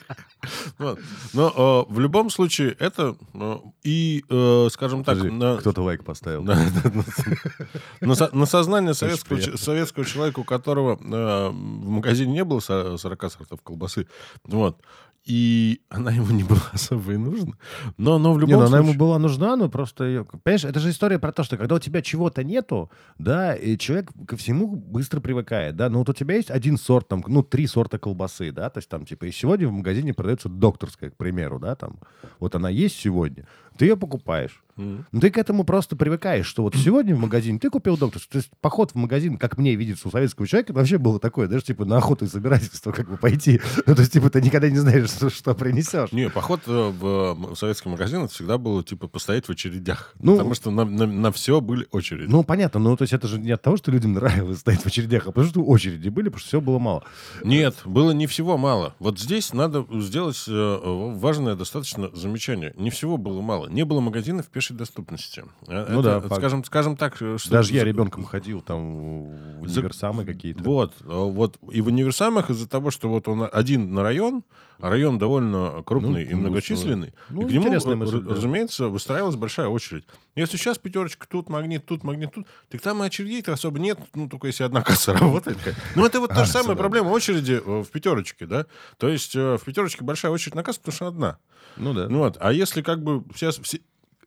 [1.34, 4.24] Но э, в любом случае это э, и,
[4.70, 6.44] скажем так, на- Кто-то лайк поставил.
[6.44, 13.60] На, со- на сознание советского, человека, у которого в магазине не было со- 40 сортов
[13.62, 14.06] колбасы,
[14.44, 14.78] вот,
[15.24, 17.52] и она ему не была особо и нужна,
[17.96, 18.98] но, но в Не, любом ну она ему случае...
[18.98, 20.24] была нужна, но просто ее...
[20.24, 24.10] Понимаешь, это же история про то, что когда у тебя чего-то нету, да, и человек
[24.26, 27.66] ко всему быстро привыкает, да, ну вот у тебя есть один сорт, там, ну, три
[27.66, 31.58] сорта колбасы, да, то есть там, типа, и сегодня в магазине продается докторская, к примеру,
[31.58, 31.98] да, там,
[32.38, 36.74] вот она есть сегодня, ты ее покупаешь, Ну, ты к этому просто привыкаешь, что вот
[36.74, 38.22] сегодня в магазине ты купил доктор.
[38.30, 41.48] То есть поход в магазин, как мне видится у советского человека, это вообще было такое,
[41.48, 43.60] даже типа на охоту и собирательство как бы пойти.
[43.86, 46.12] Ну, то есть, типа, ты никогда не знаешь, что, что принесешь.
[46.12, 50.14] Не, поход э, в, в советский магазин это всегда было типа постоять в очередях.
[50.20, 52.30] Ну, потому что на, на, все были очереди.
[52.30, 54.86] Ну, понятно, ну, то есть это же не от того, что людям нравилось стоять в
[54.86, 57.04] очередях, а потому что очереди были, потому что все было мало.
[57.42, 58.94] Нет, было не всего мало.
[58.98, 60.78] Вот здесь надо сделать э,
[61.16, 62.72] важное достаточно замечание.
[62.76, 63.68] Не всего было мало.
[63.68, 65.44] Не было магазинов пешей доступности.
[65.66, 66.34] Э, Ну это, да, факт.
[66.36, 70.62] скажем, скажем так, что Даже я ребенком ходил там в За- универсамы какие-то.
[70.62, 74.42] Вот, э, вот и в универсамах из-за того, что вот он один на район,
[74.78, 78.34] а район довольно крупный Ну, и ну, многочисленный, ну, и к нему, э, мысль, да.
[78.34, 80.04] разумеется, выстраивалась большая очередь.
[80.36, 84.28] Если сейчас пятерочка, тут магнит, тут магнит, тут, так там и очередей-то особо нет, ну,
[84.28, 85.58] только если одна касса работает.
[85.94, 88.66] Ну, это вот та же самая проблема очереди в пятерочке, да?
[88.98, 91.38] То есть в пятерочке большая очередь на кассу, потому что одна.
[91.76, 92.08] Ну да.
[92.08, 93.80] Ну вот, а если как бы сейчас все...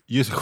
[0.08, 0.34] Если,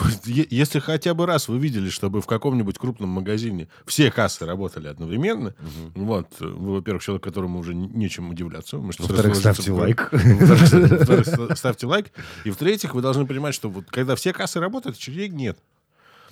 [0.49, 5.53] если хотя бы раз вы видели, чтобы в каком-нибудь крупном магазине все кассы работали одновременно,
[5.93, 8.77] вот, э, вы, во-первых, человек, которому уже нечем удивляться.
[8.77, 10.09] Во-вторых, ставьте лайк.
[10.11, 12.11] Во-вторых, ставьте лайк.
[12.43, 15.59] И в-третьих, вы должны понимать, что вот когда все кассы работают, очередей нет.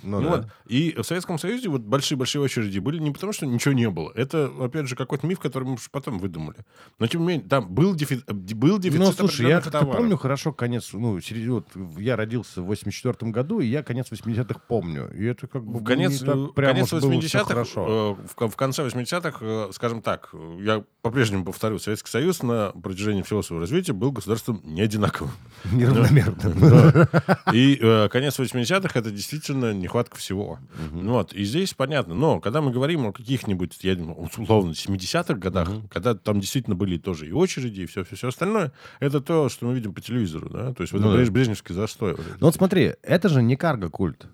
[0.03, 0.29] Ну Ну да.
[0.37, 0.47] вот.
[0.67, 4.11] И в Советском Союзе вот большие-большие очереди были не потому, что ничего не было.
[4.15, 6.57] Это, опять же, какой-то миф, который мы потом выдумали.
[6.99, 10.53] Но, тем не менее, там был, дефи- был дефицит Ну, слушай, я как-то помню хорошо
[10.53, 15.09] конец, ну, середину, вот я родился в 84 году, и я конец 80-х помню.
[15.13, 17.45] И это как бы В конец, не так э, прям конец уж было всё 80-х,
[17.45, 18.17] хорошо.
[18.19, 23.21] э, в, в конце 80-х, э, скажем так, я по-прежнему повторю, Советский Союз на протяжении
[23.21, 25.31] всего своего развития был государством не одинаковым.
[25.71, 27.09] Неравномерно.
[27.53, 27.75] И
[28.11, 30.59] конец 80-х это действительно нехватка всего.
[30.91, 32.13] Ну Вот, и здесь понятно.
[32.13, 36.97] Но когда мы говорим о каких-нибудь, я думаю, условно, 70-х годах, когда там действительно были
[36.97, 40.49] тоже и очереди, и все, все, все остальное, это то, что мы видим по телевизору,
[40.49, 40.73] да?
[40.73, 41.23] То есть вот Ну это да.
[41.23, 42.13] Бреж- Брежневский застой.
[42.13, 42.25] вот.
[42.39, 44.27] Ну вот смотри, это же не карго-культ.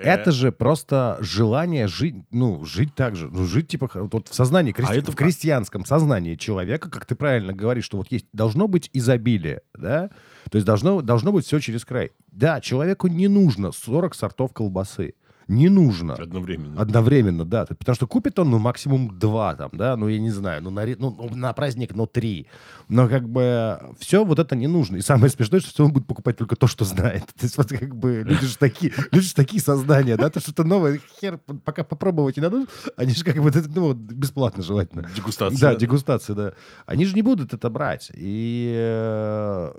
[0.00, 3.28] Это же просто желание жить, ну, жить так же.
[3.28, 7.14] Ну, жить, типа, вот в сознании, крести- А это в крестьянском сознании человека, как ты
[7.14, 10.10] правильно говоришь, что вот есть, должно быть изобилие, да?
[10.50, 12.12] То есть должно, должно быть все через край.
[12.32, 15.14] Да, человеку не нужно 40 сортов колбасы.
[15.48, 16.14] Не нужно.
[16.14, 16.80] Одновременно.
[16.80, 17.64] Одновременно, да.
[17.64, 20.84] Потому что купит он, ну, максимум два там, да, ну, я не знаю, ну, на,
[20.98, 22.46] ну, на праздник, ну, три.
[22.88, 24.96] Но как бы все вот это не нужно.
[24.96, 27.24] И самое смешное, что он будет покупать только то, что знает.
[27.38, 30.64] То есть вот как бы люди же такие, люди же такие создания, да, то что-то
[30.64, 35.08] новое, хер, пока попробовать не дадут, они же как бы, ну, бесплатно желательно.
[35.16, 35.58] Дегустация.
[35.58, 36.52] Да, дегустация, да.
[36.84, 38.10] Они же не будут это брать.
[38.14, 39.72] И э,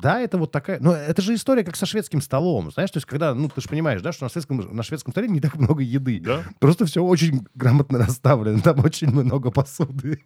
[0.00, 0.78] да, это вот такая...
[0.80, 2.90] Но это же история как со шведским столом, знаешь?
[2.90, 5.40] То есть когда, ну, ты же понимаешь, да, что на шведском, на шведском столе не
[5.40, 6.20] так много еды.
[6.20, 6.44] Да.
[6.60, 8.60] Просто все очень грамотно расставлено.
[8.60, 10.24] Там очень много посуды.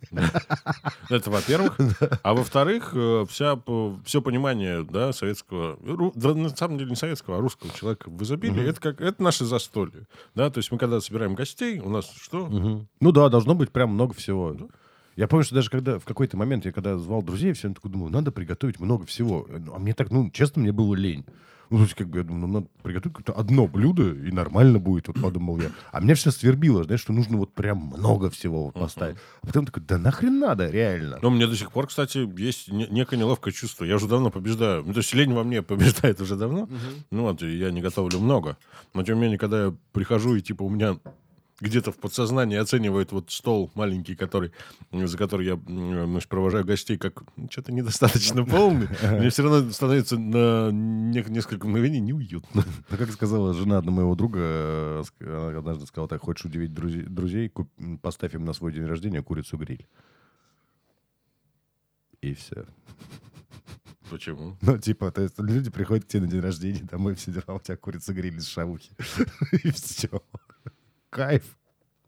[1.09, 1.79] Это во-первых.
[2.23, 3.59] А во-вторых, э, вся,
[4.05, 8.81] все понимание да, советского, на самом деле не советского, а русского человека в изобилии, это,
[8.81, 10.07] как, это наше застолье.
[10.35, 10.51] Да?
[10.51, 12.49] То есть мы когда собираем гостей, у нас что?
[12.49, 14.57] Ну да, должно быть прям много всего.
[15.17, 18.11] Я помню, что даже когда в какой-то момент я когда звал друзей, все такой думаю,
[18.13, 19.47] надо приготовить много всего.
[19.49, 21.25] Ну, А мне так, ну, честно, мне было лень.
[21.71, 24.79] Ну, то есть, как бы, я думаю, ну, надо приготовить какое-то одно блюдо, и нормально
[24.79, 25.71] будет, вот подумал я.
[25.91, 29.17] А меня все свербило, знаешь, что нужно вот прям много всего вот поставить.
[29.41, 31.19] А потом такой, да нахрен надо, реально.
[31.23, 33.85] Но у меня до сих пор, кстати, есть не- некое неловкое чувство.
[33.87, 34.85] Я уже давно побеждаю.
[34.85, 36.69] Ну, то есть лень во мне побеждает уже давно.
[37.11, 38.59] Ну вот, и я не готовлю много.
[38.93, 40.99] Но тем не менее, когда я прихожу, и типа у меня
[41.63, 44.53] где-то в подсознании оценивает вот стол маленький, который,
[44.91, 50.19] за который я значит, провожаю гостей, как ну, что-то недостаточно полный, мне все равно становится
[50.19, 52.65] на не- несколько мгновений неуютно.
[52.91, 57.03] Ну, как сказала жена одного моего друга, э, она однажды сказала так, хочешь удивить друзей,
[57.05, 57.71] друзей куп-
[58.03, 59.87] поставь им на свой день рождения курицу-гриль.
[62.21, 62.67] И все.
[64.11, 64.57] Почему?
[64.63, 67.61] Ну, типа, то есть люди приходят к тебе на день рождения, домой все дела, у
[67.61, 68.91] тебя курица-гриль из шавухи.
[69.63, 70.09] И все.
[71.13, 71.43] Кайф.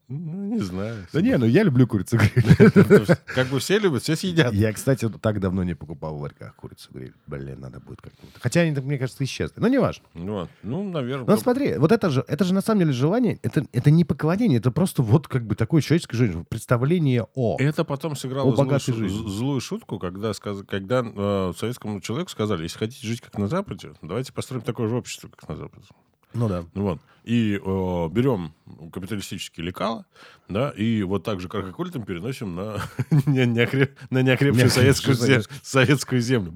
[0.09, 1.07] Ну, не знаю.
[1.13, 2.57] Да не, ну я люблю курицу-гриль.
[2.75, 4.53] Потому что Как бы все любят, все съедят.
[4.53, 7.15] Я, кстати, так давно не покупал в ларьках курицу-гриль.
[7.27, 8.35] Блин, надо будет как-нибудь.
[8.41, 9.55] Хотя они, мне кажется, исчезли.
[9.57, 10.05] Но не важно.
[10.15, 11.27] Ну, ну наверное.
[11.27, 14.59] Но смотри, вот это же, это же на самом деле желание, это, это не поклонение,
[14.59, 17.57] это просто вот как бы такое человеческое желание, представление о.
[17.59, 19.09] Это потом сыграло злую, жизни.
[19.09, 23.93] злую шутку, когда, сказ- когда э, советскому человеку сказали, если хотите жить как на Западе,
[24.03, 25.87] давайте построим такое же общество, как на Западе.
[26.35, 26.65] Ну да.
[26.75, 27.01] Вот.
[27.25, 28.53] И э, берем
[28.93, 30.05] капиталистические лекала,
[30.49, 32.77] да, и вот так же каргокультом переносим на,
[33.27, 36.21] не- неокре- на неокрепшую советскую, зе- советскую.
[36.21, 36.53] землю,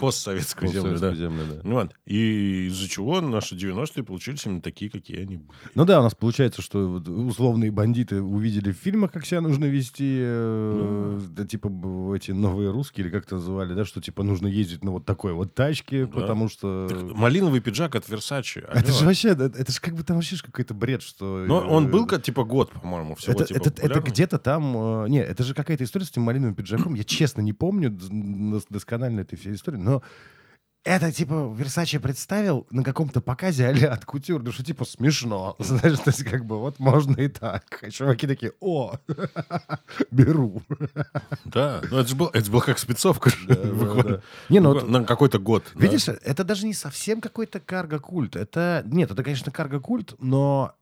[0.00, 1.14] постсоветскую землю, да.
[1.14, 1.60] Землю, да.
[1.70, 1.94] Вот.
[2.06, 5.58] И из-за чего наши 90-е получились именно такие, какие они были.
[5.76, 10.16] Ну да, у нас получается, что условные бандиты увидели в фильмах, как себя нужно вести,
[10.20, 11.68] э, да, типа
[12.16, 15.32] эти новые русские, или как это называли, да, что типа нужно ездить на вот такой
[15.32, 16.88] вот тачке, потому что...
[17.14, 18.64] Малиновый пиджак от Версачи.
[18.68, 21.44] Это же вообще, это же как бы там вообще какой-то бред, что...
[21.46, 25.04] Но э, он был как типа год, по-моему, всего Это, типа это, это где-то там...
[25.04, 26.94] э, не, это же какая-то история с этим малиновым пиджаком.
[26.94, 27.96] Я честно не помню
[28.70, 30.02] досконально этой всей истории, но
[30.88, 35.54] это, типа, Версачи представил на каком-то показе а от кутюр, ну что, типа, смешно.
[35.58, 37.80] Знаешь, то есть, как бы, вот можно и так.
[37.82, 38.94] А чуваки такие, о,
[40.10, 40.62] беру.
[41.44, 43.30] Да, ну это же был, это же было как спецовка.
[43.46, 44.22] выходит.
[44.48, 45.64] Не, ну на какой-то год.
[45.74, 45.80] да.
[45.80, 48.34] Видишь, это даже не совсем какой-то карго-культ.
[48.34, 50.74] Это, нет, это, конечно, карго-культ, но,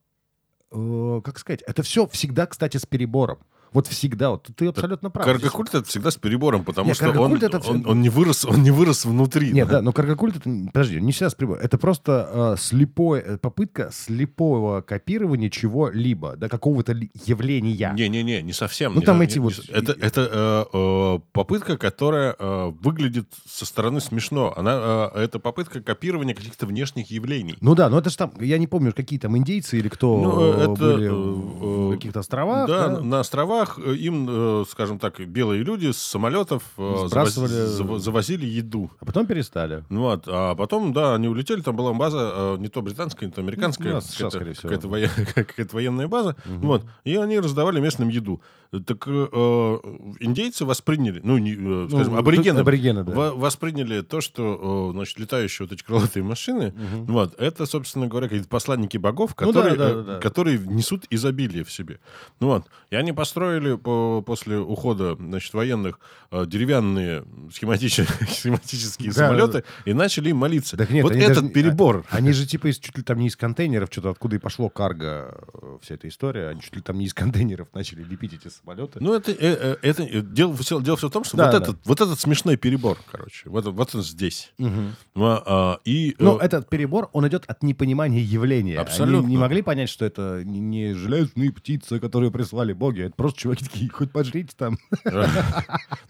[0.71, 3.39] э, как сказать, это все всегда, кстати, с перебором.
[3.73, 5.25] Вот всегда, вот ты абсолютно прав.
[5.27, 8.63] Каргокульт это всегда с перебором, потому Нет, что он, это он, он не вырос, он
[8.63, 9.53] не вырос внутри.
[9.53, 11.63] Нет, да, но каргокульт это, подожди, не всегда с прибором.
[11.63, 16.93] Это просто э, слепое, э, попытка слепого копирования чего-либо, да, какого-то
[17.25, 17.93] явления.
[17.95, 18.95] Не-не-не, не совсем.
[18.95, 23.29] Ну, Не- там не- эти не- вот- Это, это э, э, попытка, которая э, выглядит
[23.49, 24.55] со стороны смешно.
[24.57, 27.57] Она, э, это попытка копирования каких-то внешних явлений.
[27.61, 30.41] Ну да, но это же там, я не помню, какие там индейцы или кто Ну,
[30.41, 32.69] э, это, были э, в э, каких-то островах.
[32.69, 33.01] Да, да?
[33.01, 38.47] на островах э, им, э, скажем так, белые люди с самолетов э, Сбрасывали- заво- завозили
[38.47, 38.91] еду.
[39.01, 39.85] А потом перестали.
[39.89, 43.41] Ну вот, а потом, да, они улетели, там была база, не то британская, не то
[43.41, 44.29] американская, Ну, какая-то,
[44.69, 48.41] какая-то воен- какая-то военная база, вот, и они раздавали местным еду.
[48.71, 49.79] Так э, э,
[50.21, 53.13] индейцы восприняли, ну, не, э, скажем, Ну, аборигены, аборигены, да.
[53.13, 56.75] во- восприняли то, что, э, значит, летающие вот эти крылатые машины,
[57.07, 60.21] вот, это, собственно говоря, какие-то посланники богов, Ну да, которые, да, э, да, да.
[60.21, 62.01] которые несут изобилие в себе.
[62.41, 66.01] Ну вот, и они построили по- после ухода, значит, военных
[66.33, 70.77] э, деревянные схематичи- схематические Да, самолеты и начали им молиться.
[70.77, 72.05] Так нет, вот этот даже не- перебор.
[72.11, 74.69] а- Они же типа из, чуть ли там не из контейнеров, что-то откуда и пошло
[74.69, 76.49] карго, э, вся эта история.
[76.49, 78.99] Они чуть ли там не из контейнеров начали лепить эти самолеты.
[79.01, 81.53] Ну, это, э, э, это э, дело, все, дело все в том, что Да, вот,
[81.53, 81.59] да.
[81.59, 84.53] этот, вот этот смешной перебор, короче, вот, он- вот он здесь.
[84.59, 88.79] Ну, а, и, э, Но этот перебор, он идет от непонимания явления.
[88.79, 89.21] Абсолютно.
[89.21, 93.03] Они не могли понять, что это не, железные птицы, которые прислали боги.
[93.03, 94.79] Это просто чуваки такие, хоть пожрите там.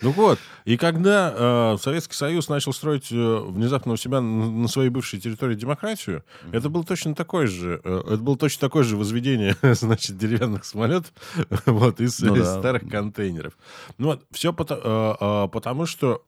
[0.02, 1.32] Ну вот, и когда
[1.74, 6.68] э, Советский Союз начал строить э, внезапно у себя на, своей бывшей территории демократию, это
[6.68, 11.12] было точно такое же, э, это было точно такое же возведение, значит, деревянных самолетов
[11.66, 12.58] вот, из, Ну из да.
[12.58, 13.56] старых контейнеров.
[13.98, 16.24] Ну вот, все потому, что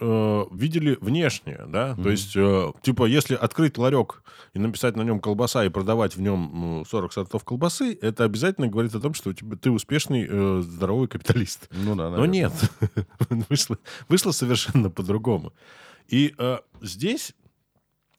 [0.00, 4.22] э, видели внешнее, да, то есть, э, типа, если открыть ларек
[4.54, 8.68] и написать на нем колбаса и продавать в нем ну, 40 сортов колбасы, это обязательно
[8.68, 11.68] говорит о том, что у тебя, ты успешный, э, здоровый капиталист.
[11.70, 12.52] Ну да, Но нет,
[13.48, 15.52] вышло, вышло совершенно по-другому.
[16.08, 17.34] И э, здесь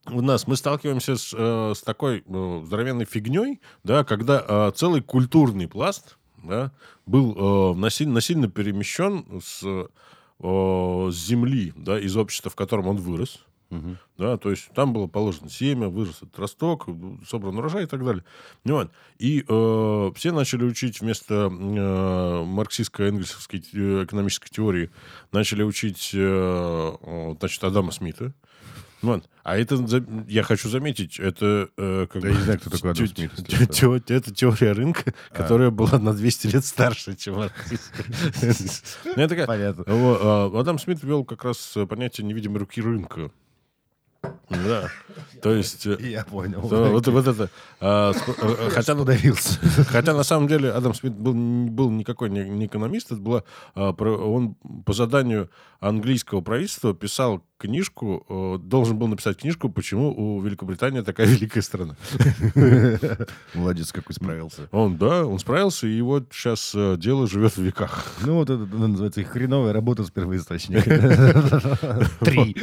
[0.08, 5.02] у нас мы сталкиваемся с, э, с такой э, здоровенной фигней, да, когда э, целый
[5.02, 6.72] культурный пласт да,
[7.06, 12.98] был э, насильно, насильно перемещен с, э, с земли, да, из общества, в котором он
[12.98, 13.46] вырос.
[14.18, 16.90] Да, то есть там было положено семя, вырос этот росток,
[17.26, 18.24] собран урожай и так далее.
[18.66, 18.92] Ну Вот.
[19.18, 24.92] И э, все начали учить вместо э, марксистско-энгельсовской э, экономической теории,
[25.32, 28.34] начали учить, э, э, значит, Адама Смита.
[29.02, 29.30] Вот.
[29.44, 29.84] А это,
[30.28, 31.70] я хочу заметить, это...
[31.78, 33.32] э, как Да я не знаю, кто такой Адам Смит,
[34.12, 37.36] Это теория рынка, которая была на 200 лет старше, чем.
[39.16, 39.84] Ну, Понятно.
[39.88, 43.32] а, Адам Смит ввел как раз э, понятие невидимой руки рынка.
[44.50, 44.90] Да.
[45.42, 45.88] То есть...
[45.88, 46.62] э, Я понял.
[46.70, 47.50] да, вот, вот это.
[47.80, 49.60] а, э, э, хотя, Удавился.
[49.88, 53.94] хотя на самом деле Адам Смит был, был никакой не, не экономист, это была, а,
[53.94, 54.56] про- он
[54.86, 61.26] по заданию английского правительства писал книжку, э, должен был написать книжку, почему у Великобритании такая
[61.28, 61.96] великая страна.
[63.56, 64.68] Молодец, какой справился.
[64.72, 68.06] Он, да, он справился, и вот сейчас дело живет в веках.
[68.22, 72.04] Ну, вот это называется хреновая работа с первоисточника.
[72.20, 72.56] Три.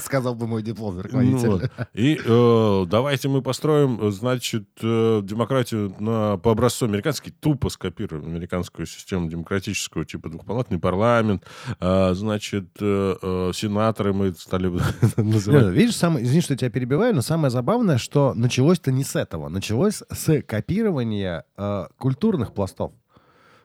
[0.00, 1.48] Сказал бы мой диплом Ну руководитель.
[1.48, 1.70] вот.
[1.94, 8.24] И э, давайте мы построим, э, значит, э, демократию на, по образцу американский, тупо скопируем
[8.24, 11.44] американскую систему демократическую, типа двухпалатный парламент,
[11.80, 14.68] а, значит, э, э, сенаторы мы стали
[15.16, 15.74] называть.
[15.74, 19.48] Видишь, самое, извини, что я тебя перебиваю, но самое забавное, что началось-то не с этого.
[19.48, 22.92] Началось с копирования э, культурных пластов.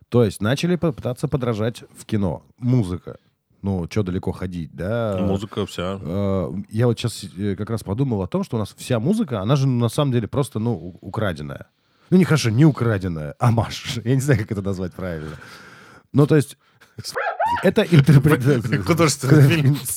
[0.10, 2.44] То есть начали пытаться подражать в кино.
[2.58, 3.17] Музыка.
[3.62, 5.17] Ну, что далеко ходить, да?
[5.21, 6.00] Музыка вся.
[6.02, 7.26] Э, Я вот сейчас
[7.58, 10.28] как раз подумал о том, что у нас вся музыка, она же на самом деле
[10.28, 11.67] просто, ну, украденная.
[12.10, 14.00] Ну, не хорошо, не украденная, а маш.
[14.04, 15.36] Я не знаю, как это назвать правильно.
[16.12, 16.58] Ну, то есть,
[17.63, 18.82] это интерпретация.
[18.84, 19.78] Художественный фильм.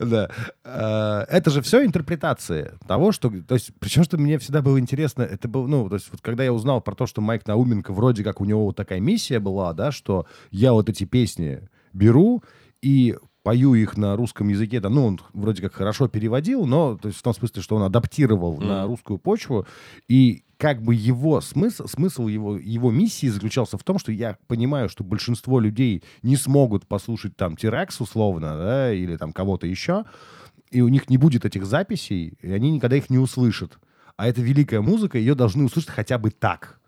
[0.00, 0.28] Да.
[0.64, 3.30] Э, Это же все интерпретации того, что...
[3.46, 6.42] То есть, причем, что мне всегда было интересно, это был, ну, то есть, вот когда
[6.42, 9.72] я узнал про то, что Майк Науменко вроде как у него вот такая миссия была,
[9.72, 12.42] да, что я вот эти песни беру
[12.82, 17.08] и пою их на русском языке, да, ну, он вроде как хорошо переводил, но, то
[17.08, 19.66] есть, в том смысле, что он адаптировал на русскую почву,
[20.08, 24.88] и как бы его смысл, смысл его, его миссии заключался в том, что я понимаю,
[24.88, 30.04] что большинство людей не смогут послушать там Тирекс условно, да, или там кого-то еще,
[30.70, 33.78] и у них не будет этих записей, и они никогда их не услышат.
[34.16, 36.80] А это великая музыка, ее должны услышать хотя бы так.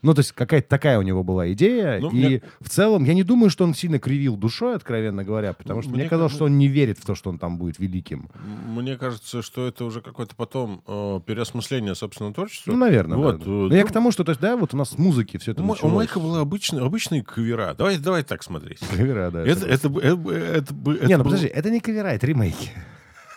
[0.00, 1.98] Ну, то есть какая-то такая у него была идея.
[2.00, 5.52] Ну, и мне- в целом я не думаю, что он сильно кривил душой, откровенно говоря,
[5.54, 7.58] потому что Мне мне казалось, кажется- что он не верит в то, что он там
[7.58, 8.28] будет великим.
[8.68, 12.70] Мне кажется, что это уже какое-то потом э, переосмысление собственного творчества.
[12.72, 13.18] Ну, наверное.
[13.18, 13.38] Вот.
[13.40, 13.44] да.
[13.44, 15.36] э, Но я ну, к тому, что, то есть, да, вот у нас с музыки
[15.38, 15.94] все это у Ма- у началось.
[15.94, 17.74] Майка была обычная, обычные кавера.
[17.74, 18.78] Давай, давай так смотреть.
[18.80, 19.44] Кавера, да.
[19.44, 22.70] Это, это, это, это, это Не, ну было- подожди, это не кавера, это ремейки.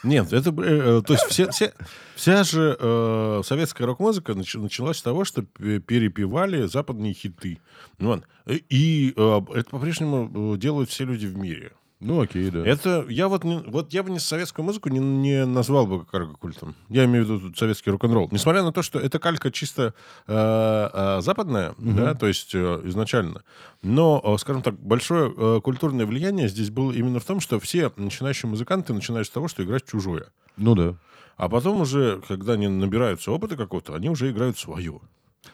[0.04, 1.74] Нет, это э, э, то есть все, все-
[2.16, 7.60] вся же э, советская рок-музыка нач- началась с того, что пе- перепевали западные хиты.
[8.00, 8.22] Ну.
[8.48, 11.72] И- И э, это по-прежнему э, делают все люди в мире.
[12.02, 12.66] Ну, окей, да.
[12.66, 16.76] Это я вот не- вот я бы не советскую музыку не, не назвал бы карго-культом.
[16.90, 18.28] Я имею в виду тут советский рок-н-ролл.
[18.32, 19.94] Несмотря на то, что эта калька чисто
[20.28, 23.44] э, э, западная, да, то есть э, изначально.
[23.84, 27.92] Но, э, скажем так, большое э, культурное влияние здесь было именно в том, что все
[27.96, 30.26] начинающие музыканты начинают с того, что играть чужое.
[30.58, 30.96] Ну да.
[31.38, 35.00] А потом уже, когда они набираются опыта какого-то, они уже играют свое.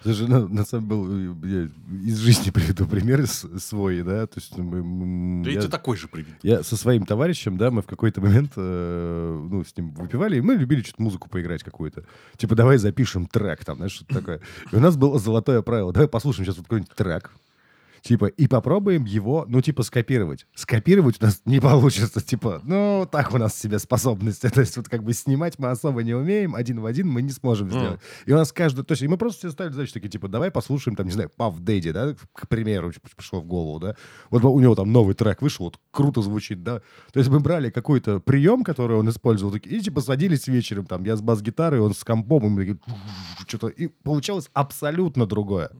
[0.04, 1.70] Слушай, ну, на самом деле, я
[2.08, 6.08] из жизни приведу пример свой, да, то есть мы- Да я- и ты такой же
[6.08, 6.36] привет.
[6.44, 10.42] Я со своим товарищем, да, мы в какой-то момент, э, ну, с ним выпивали, и
[10.42, 12.04] мы любили что-то музыку поиграть какую-то.
[12.38, 14.42] Типа, давай запишем трек, там, знаешь, что-то такое.
[14.72, 15.94] И у нас было золотое правило.
[15.94, 17.32] Давай послушаем сейчас вот какой-нибудь трек.
[18.08, 20.46] Типа, и попробуем его, ну, типа, скопировать.
[20.56, 24.48] Скопировать у нас не получится, типа, ну, так у нас в себе способности.
[24.54, 27.32] То есть, вот как бы снимать мы особо не умеем, один в один мы не
[27.32, 28.00] сможем сделать.
[28.26, 30.52] И у нас каждый, то есть, и мы просто себе ставили задачу такие, типа, давай
[30.52, 33.98] послушаем, там, не знаю, Пав Дэдди, да, к примеру, пришло в голову, да.
[34.30, 36.80] Вот у него там новый трек вышел, вот круто звучит, да.
[37.12, 41.18] То есть мы брали какой-то прием, который он использовал, и типа садились вечером, там, я
[41.18, 42.80] с бас-гитарой, он с компом, и мы такие,
[43.48, 45.72] что-то, и получалось абсолютно другое.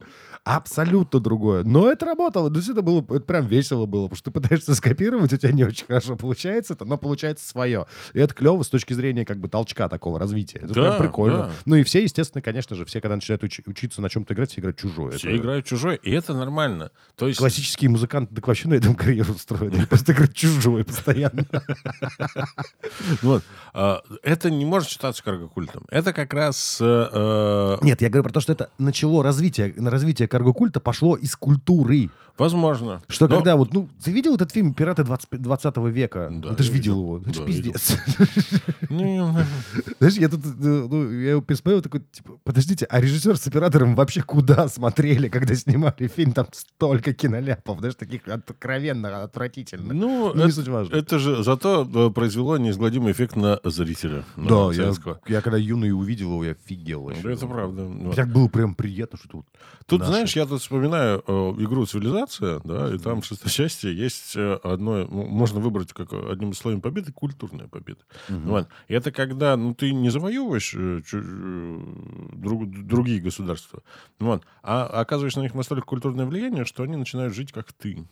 [0.48, 1.62] Абсолютно другое.
[1.62, 2.50] Но это работало.
[2.50, 5.52] То есть это было, это прям весело было, потому что ты пытаешься скопировать, у тебя
[5.52, 7.86] не очень хорошо получается, это, но получается свое.
[8.14, 10.60] И это клево с точки зрения как бы толчка такого развития.
[10.62, 11.36] Это Да, прям прикольно.
[11.38, 11.50] да.
[11.66, 14.60] Ну и все, естественно, конечно же, все, когда начинают уч- учиться на чем-то играть, все
[14.60, 15.12] играют чужое.
[15.18, 16.90] Все Это- играют чужое, и это нормально.
[17.16, 19.74] То есть Классические музыканты так вообще на этом карьеру устроены.
[19.76, 21.44] Они просто играют чужое постоянно.
[23.22, 23.42] вот,
[23.74, 25.84] а, это не может считаться карго-культом.
[25.90, 26.78] Это как раз...
[26.80, 31.34] э, э, Нет, я говорю про то, что это начало развитие, развитие карго-культа пошло из
[31.34, 32.10] культуры.
[32.38, 33.02] Возможно.
[33.08, 36.28] Что Но- когда вот, ну, ты видел этот фильм «Пираты 20, 20 века»?
[36.30, 37.16] Да, Ну, ты же видел видел.
[37.16, 37.18] его.
[37.30, 37.96] Это Да, пиздец.
[38.90, 39.18] Не,
[39.98, 40.48] Знаешь, я тут, э,
[40.90, 45.54] ну, я его пересмотрел, такой, типа, подождите, а режиссер с оператором вообще куда смотрели, когда
[45.54, 46.32] снимали фильм?
[46.32, 49.92] Там столько киноляпов, знаешь, таких откровенно отвратительных.
[49.94, 54.24] Ну, Ну, это, это же зато э, произвело неизгладимый эффект на зрителя.
[54.36, 54.70] на Да,
[55.26, 57.10] я, когда юный увидел его, я офигел.
[57.22, 57.90] Да, это правда.
[58.14, 59.46] Так было прям приятно, что тут
[59.86, 62.27] Тут, знаешь, я тут вспоминаю э, игру «Цивилизация»,
[62.64, 66.56] да, и там в шестой части есть э, одно, ну, можно выбрать как одним из
[66.58, 68.00] условий победы культурная победа.
[68.28, 68.68] Вот.
[68.88, 71.80] И это когда, ну, ты не завоевываешь э, э,
[72.32, 73.82] друг- другие государства,
[74.18, 78.04] вот, а оказываешь на них настолько культурное влияние, что они начинают жить как ты.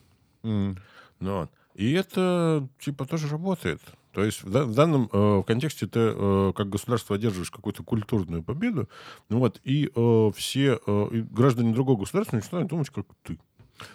[0.42, 0.74] Ну,
[1.20, 1.50] вот.
[1.74, 3.80] И это, типа, тоже работает.
[4.12, 8.42] То есть в, да- в данном э, контексте ты э, как государство одерживаешь какую-то культурную
[8.42, 8.88] победу,
[9.28, 13.38] ну вот, и э, все э, и граждане другого государства начинают думать, как ты.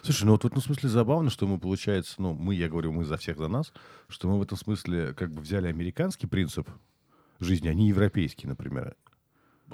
[0.02, 3.04] Слушай, ну вот в этом смысле забавно, что мы, получается, ну, мы, я говорю, мы
[3.04, 3.72] за всех за нас,
[4.08, 6.68] что мы в этом смысле как бы взяли американский принцип
[7.40, 8.94] жизни, а не европейский, например.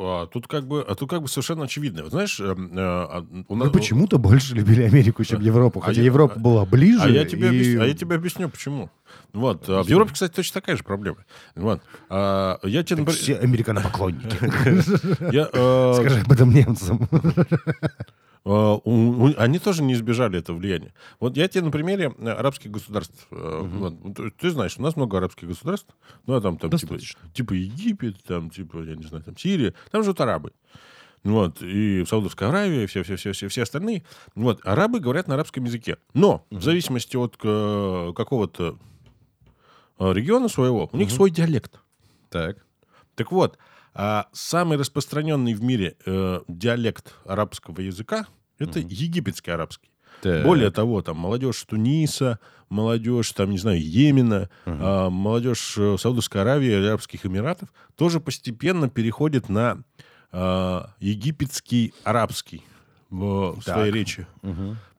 [0.00, 2.04] А тут как бы, а тут как бы совершенно очевидно.
[2.04, 5.86] Вот знаешь, э, э, а, у нас- Мы почему-то больше любили Америку, чем Европу, А
[5.86, 7.02] хотя я- Европа а- была ближе.
[7.02, 8.90] А я, тебе и- объясню, а я тебе объясню, почему.
[9.32, 9.68] Вот.
[9.68, 11.24] а в Европе, кстати, точно такая же проблема.
[11.56, 11.82] Вот.
[12.08, 14.36] А, я тебе, например, Все американопоклонники.
[15.52, 17.08] э, Скажи об этом немцам.
[18.50, 18.80] А,
[19.36, 20.94] Они тоже не избежали этого влияния.
[21.20, 23.26] Вот я тебе на примере э, арабских государств.
[23.30, 25.94] э, вот, ну, ты- знаешь, у нас много арабских государств.
[26.26, 27.20] Ну, а там, там типа, Достаточно.
[27.34, 29.74] типа Египет, там, типа, я не знаю, там Сирия.
[29.90, 30.52] Там живут арабы.
[31.24, 34.04] Вот, и Саудовская Аравия, и все, все, все, все, все остальные.
[34.34, 35.98] Вот, арабы говорят на арабском языке.
[36.14, 38.78] Но в зависимости от э, какого-то
[39.98, 41.80] э, региона своего, у них свой диалект.
[42.30, 42.64] Так.
[43.14, 43.58] Так вот,
[43.94, 48.26] а самый распространенный в мире э, диалект арабского языка
[48.58, 49.90] это египетский арабский.
[50.22, 50.44] Так.
[50.44, 56.72] Более того, там молодежь Туниса, молодежь, там, не знаю, Йемена, а, молодежь э, Саудовской Аравии,
[56.72, 59.82] Арабских Эмиратов тоже постепенно переходит на
[60.32, 62.64] а, египетский арабский
[63.10, 63.74] в Так.
[63.74, 64.26] своей речи.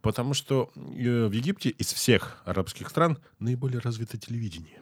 [0.01, 4.79] Потому что э, в Египте из всех арабских стран наиболее развито телевидение.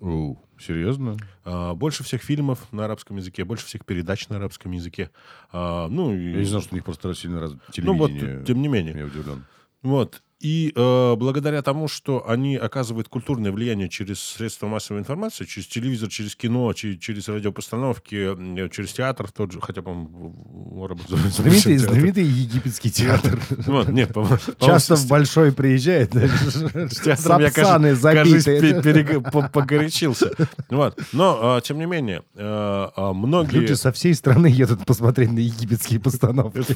[0.00, 1.16] Оу, серьезно?
[1.44, 5.10] А, Больше всех фильмов на арабском языке, больше всех передач на арабском языке.
[5.52, 8.44] А, Ну, и- Я не знал, что у них просто сильно раз ну вот, телевидение.
[8.44, 8.94] тем не менее.
[8.98, 9.44] Я удивлен.
[9.82, 10.22] Вот.
[10.44, 16.10] И э, благодаря тому, что они оказывают культурное влияние через средства массовой информации, через телевизор,
[16.10, 22.90] через кино, через, через радиопостановки, э, через театр тот же, хотя, по-моему, Знаменитый, знаменитый египетский
[22.90, 23.40] театр.
[23.66, 29.22] Вот, нет, по- Часто в большой приезжает, сапсаны забитые.
[29.22, 30.30] по- погорячился.
[30.68, 31.00] Вот.
[31.14, 33.60] Но, э, тем не менее, э, многие...
[33.60, 36.66] Люди со всей страны едут посмотреть на египетские постановки.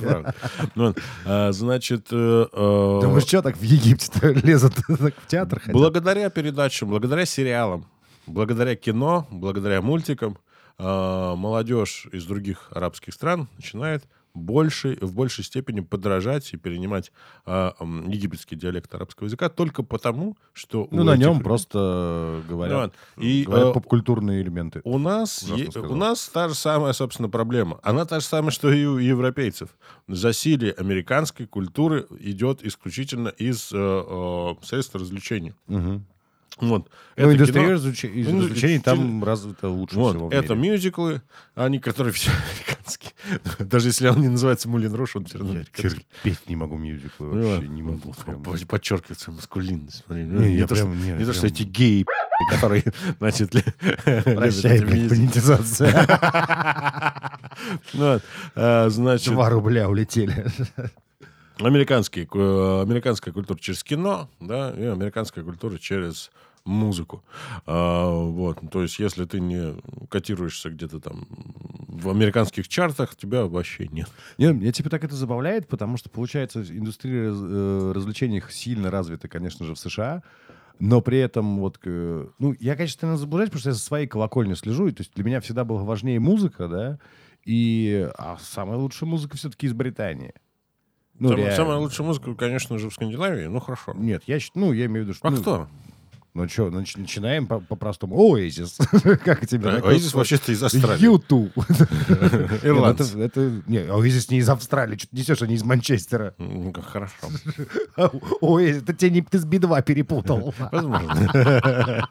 [1.53, 5.75] Значит, Думаешь, что так в Египте лезут в театр хотят?
[5.75, 7.87] Благодаря передачам, благодаря сериалам,
[8.27, 10.39] благодаря кино, благодаря мультикам,
[10.79, 14.05] э, молодежь из других арабских стран начинает
[14.39, 17.13] больше, в большей степени подражать и перенимать
[17.47, 20.89] э, м, египетский диалект арабского языка только потому, что...
[20.91, 23.25] Ну, на этих нем просто говорят, Вот.
[23.25, 24.81] И, говорят э, попкультурные элементы.
[24.85, 27.79] у нас, е- у нас та же самая, собственно, проблема.
[27.83, 29.69] Она та же самая, что и у европейцев.
[30.07, 35.55] Засилие американской культуры идет исключительно из э, э, средств развлечения.
[35.67, 36.05] Мгм.
[36.61, 36.91] Вот.
[37.17, 40.75] Ну, индустрия кино- развлеч- из Ну, развлечений там развита лучше Вот, всего это мире.
[40.75, 41.23] мюзиклы,
[41.55, 43.13] они, которые все американские.
[43.59, 47.27] Даже если он не называется Мулин Руш, он все равно Я терпеть не могу мюзиклы,
[47.35, 48.13] Ну, вообще не могу.
[48.25, 48.43] прям.
[48.43, 50.05] по- Подчеркивается маскулинность.
[50.07, 52.05] Смотри, ну, Не, не я то, прям- что- не, не то, что эти геи,
[52.51, 52.85] которые,
[53.19, 53.51] значит,
[54.05, 56.09] Прощай, монетизация.
[57.95, 58.23] Вот,
[58.55, 60.47] а, Значит, Два рубля улетели.
[61.59, 66.31] американские, американская культура через кино, да, и американская культура через
[66.69, 67.23] музыку.
[67.67, 69.75] А, вот, то есть, если ты не
[70.09, 71.27] котируешься где-то там
[71.89, 74.09] в американских чартах, тебя вообще нет.
[74.39, 79.67] Не, меня типа так это забавляет, потому что, получается, индустрия э, развлечений сильно развита, конечно
[79.67, 80.23] же, в США,
[80.79, 81.81] но при этом вот...
[81.85, 85.01] э, Ну, я, конечно, наверное, заблуждаюсь, потому что я за своей колокольней слежу, и то
[85.03, 86.99] есть для меня всегда была важнее музыка, да,
[87.45, 88.09] и...
[88.17, 90.35] А самая лучшая музыка все-таки из Британии.
[91.19, 91.57] Ну, Самая, реально.
[91.57, 93.93] самая лучшая музыка, конечно же, в Скандинавии, ну хорошо.
[93.93, 95.27] Нет, я, ну, я имею в виду, что...
[95.27, 95.69] А ну, кто?
[96.39, 98.17] Ну что, начинаем по- по-простому.
[98.17, 98.79] Оазис.
[99.25, 99.71] Как тебе?
[99.71, 101.03] Оазис вообще-то из Австралии.
[101.03, 101.51] Юту.
[102.63, 103.17] Ирландцы.
[103.17, 104.97] Нет, это- Не, Оазис не из Австралии.
[104.97, 106.35] Что ты несешь, они из Манчестера.
[106.39, 107.15] Ну, как хорошо.
[108.41, 110.55] Ой, это тебе не ты с Би-2 перепутал.
[110.73, 112.09] Возможно.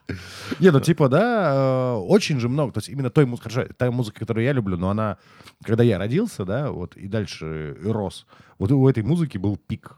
[0.59, 2.73] Не, ну типа, да, э, очень же много.
[2.73, 5.17] То есть именно той музыки, хорошо, та музыка, которую я люблю, но она,
[5.63, 8.25] когда я родился, да, вот, и дальше рос,
[8.59, 9.95] вот у этой музыки был пик.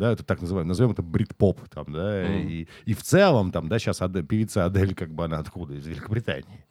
[0.00, 3.78] Да, это так называем, назовем это брит-поп, там, да, и, и в целом, там, да,
[3.78, 5.74] сейчас Адель, певица Адель, как бы она откуда?
[5.74, 6.64] Из Великобритании.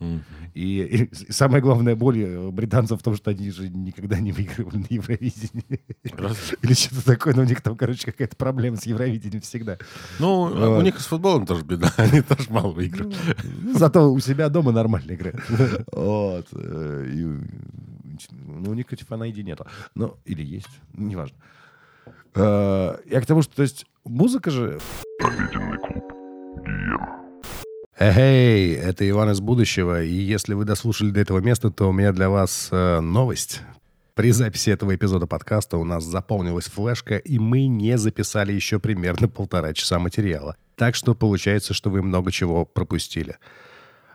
[0.55, 4.77] И, и самая главная боль э, британцев в том, что они же никогда не выигрывали
[4.77, 5.79] на Евровидении.
[6.63, 9.77] Или что-то такое, но у них там, короче, какая-то проблема с Евровидением всегда.
[10.17, 11.93] Ну, у них с футболом тоже беда.
[11.97, 13.15] Они тоже мало выиграют.
[13.75, 15.39] Зато у себя дома нормально играют.
[15.91, 16.47] Вот.
[16.53, 17.23] э, и,
[18.31, 19.67] Ну, у них, кстати, фанайди нету.
[19.93, 21.37] Ну, или есть, неважно.
[22.35, 24.79] Э, Я к тому, что, то есть, музыка же...
[28.01, 32.13] Эй, это Иван из будущего, и если вы дослушали до этого места, то у меня
[32.13, 33.61] для вас э, новость.
[34.15, 39.27] При записи этого эпизода подкаста у нас заполнилась флешка, и мы не записали еще примерно
[39.27, 40.55] полтора часа материала.
[40.75, 43.37] Так что получается, что вы много чего пропустили.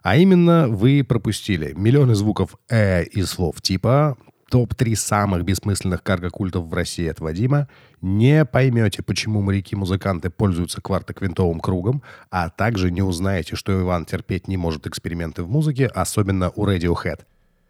[0.02, 4.16] А именно, вы пропустили миллионы звуков «э» и слов типа
[4.54, 7.66] топ-3 самых бессмысленных карго-культов в России от Вадима,
[8.00, 14.56] не поймете, почему моряки-музыканты пользуются квартоквинтовым кругом, а также не узнаете, что Иван терпеть не
[14.56, 17.22] может эксперименты в музыке, особенно у Radiohead.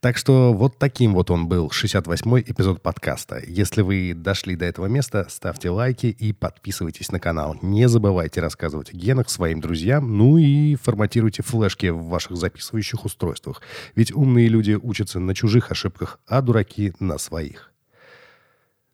[0.05, 3.40] Так что вот таким вот он был, 68-й эпизод подкаста.
[3.46, 7.57] Если вы дошли до этого места, ставьте лайки и подписывайтесь на канал.
[7.62, 13.62] Не забывайте рассказывать о гиенах своим друзьям, ну и форматируйте флешки в ваших записывающих устройствах.
[13.94, 17.72] Ведь умные люди учатся на чужих ошибках, а дураки на своих.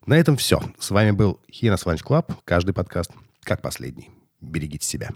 [0.05, 0.61] На этом все.
[0.79, 2.31] С вами был Hyenas Lunch Club.
[2.45, 3.11] Каждый подкаст
[3.43, 4.11] как последний.
[4.39, 5.09] Берегите себя.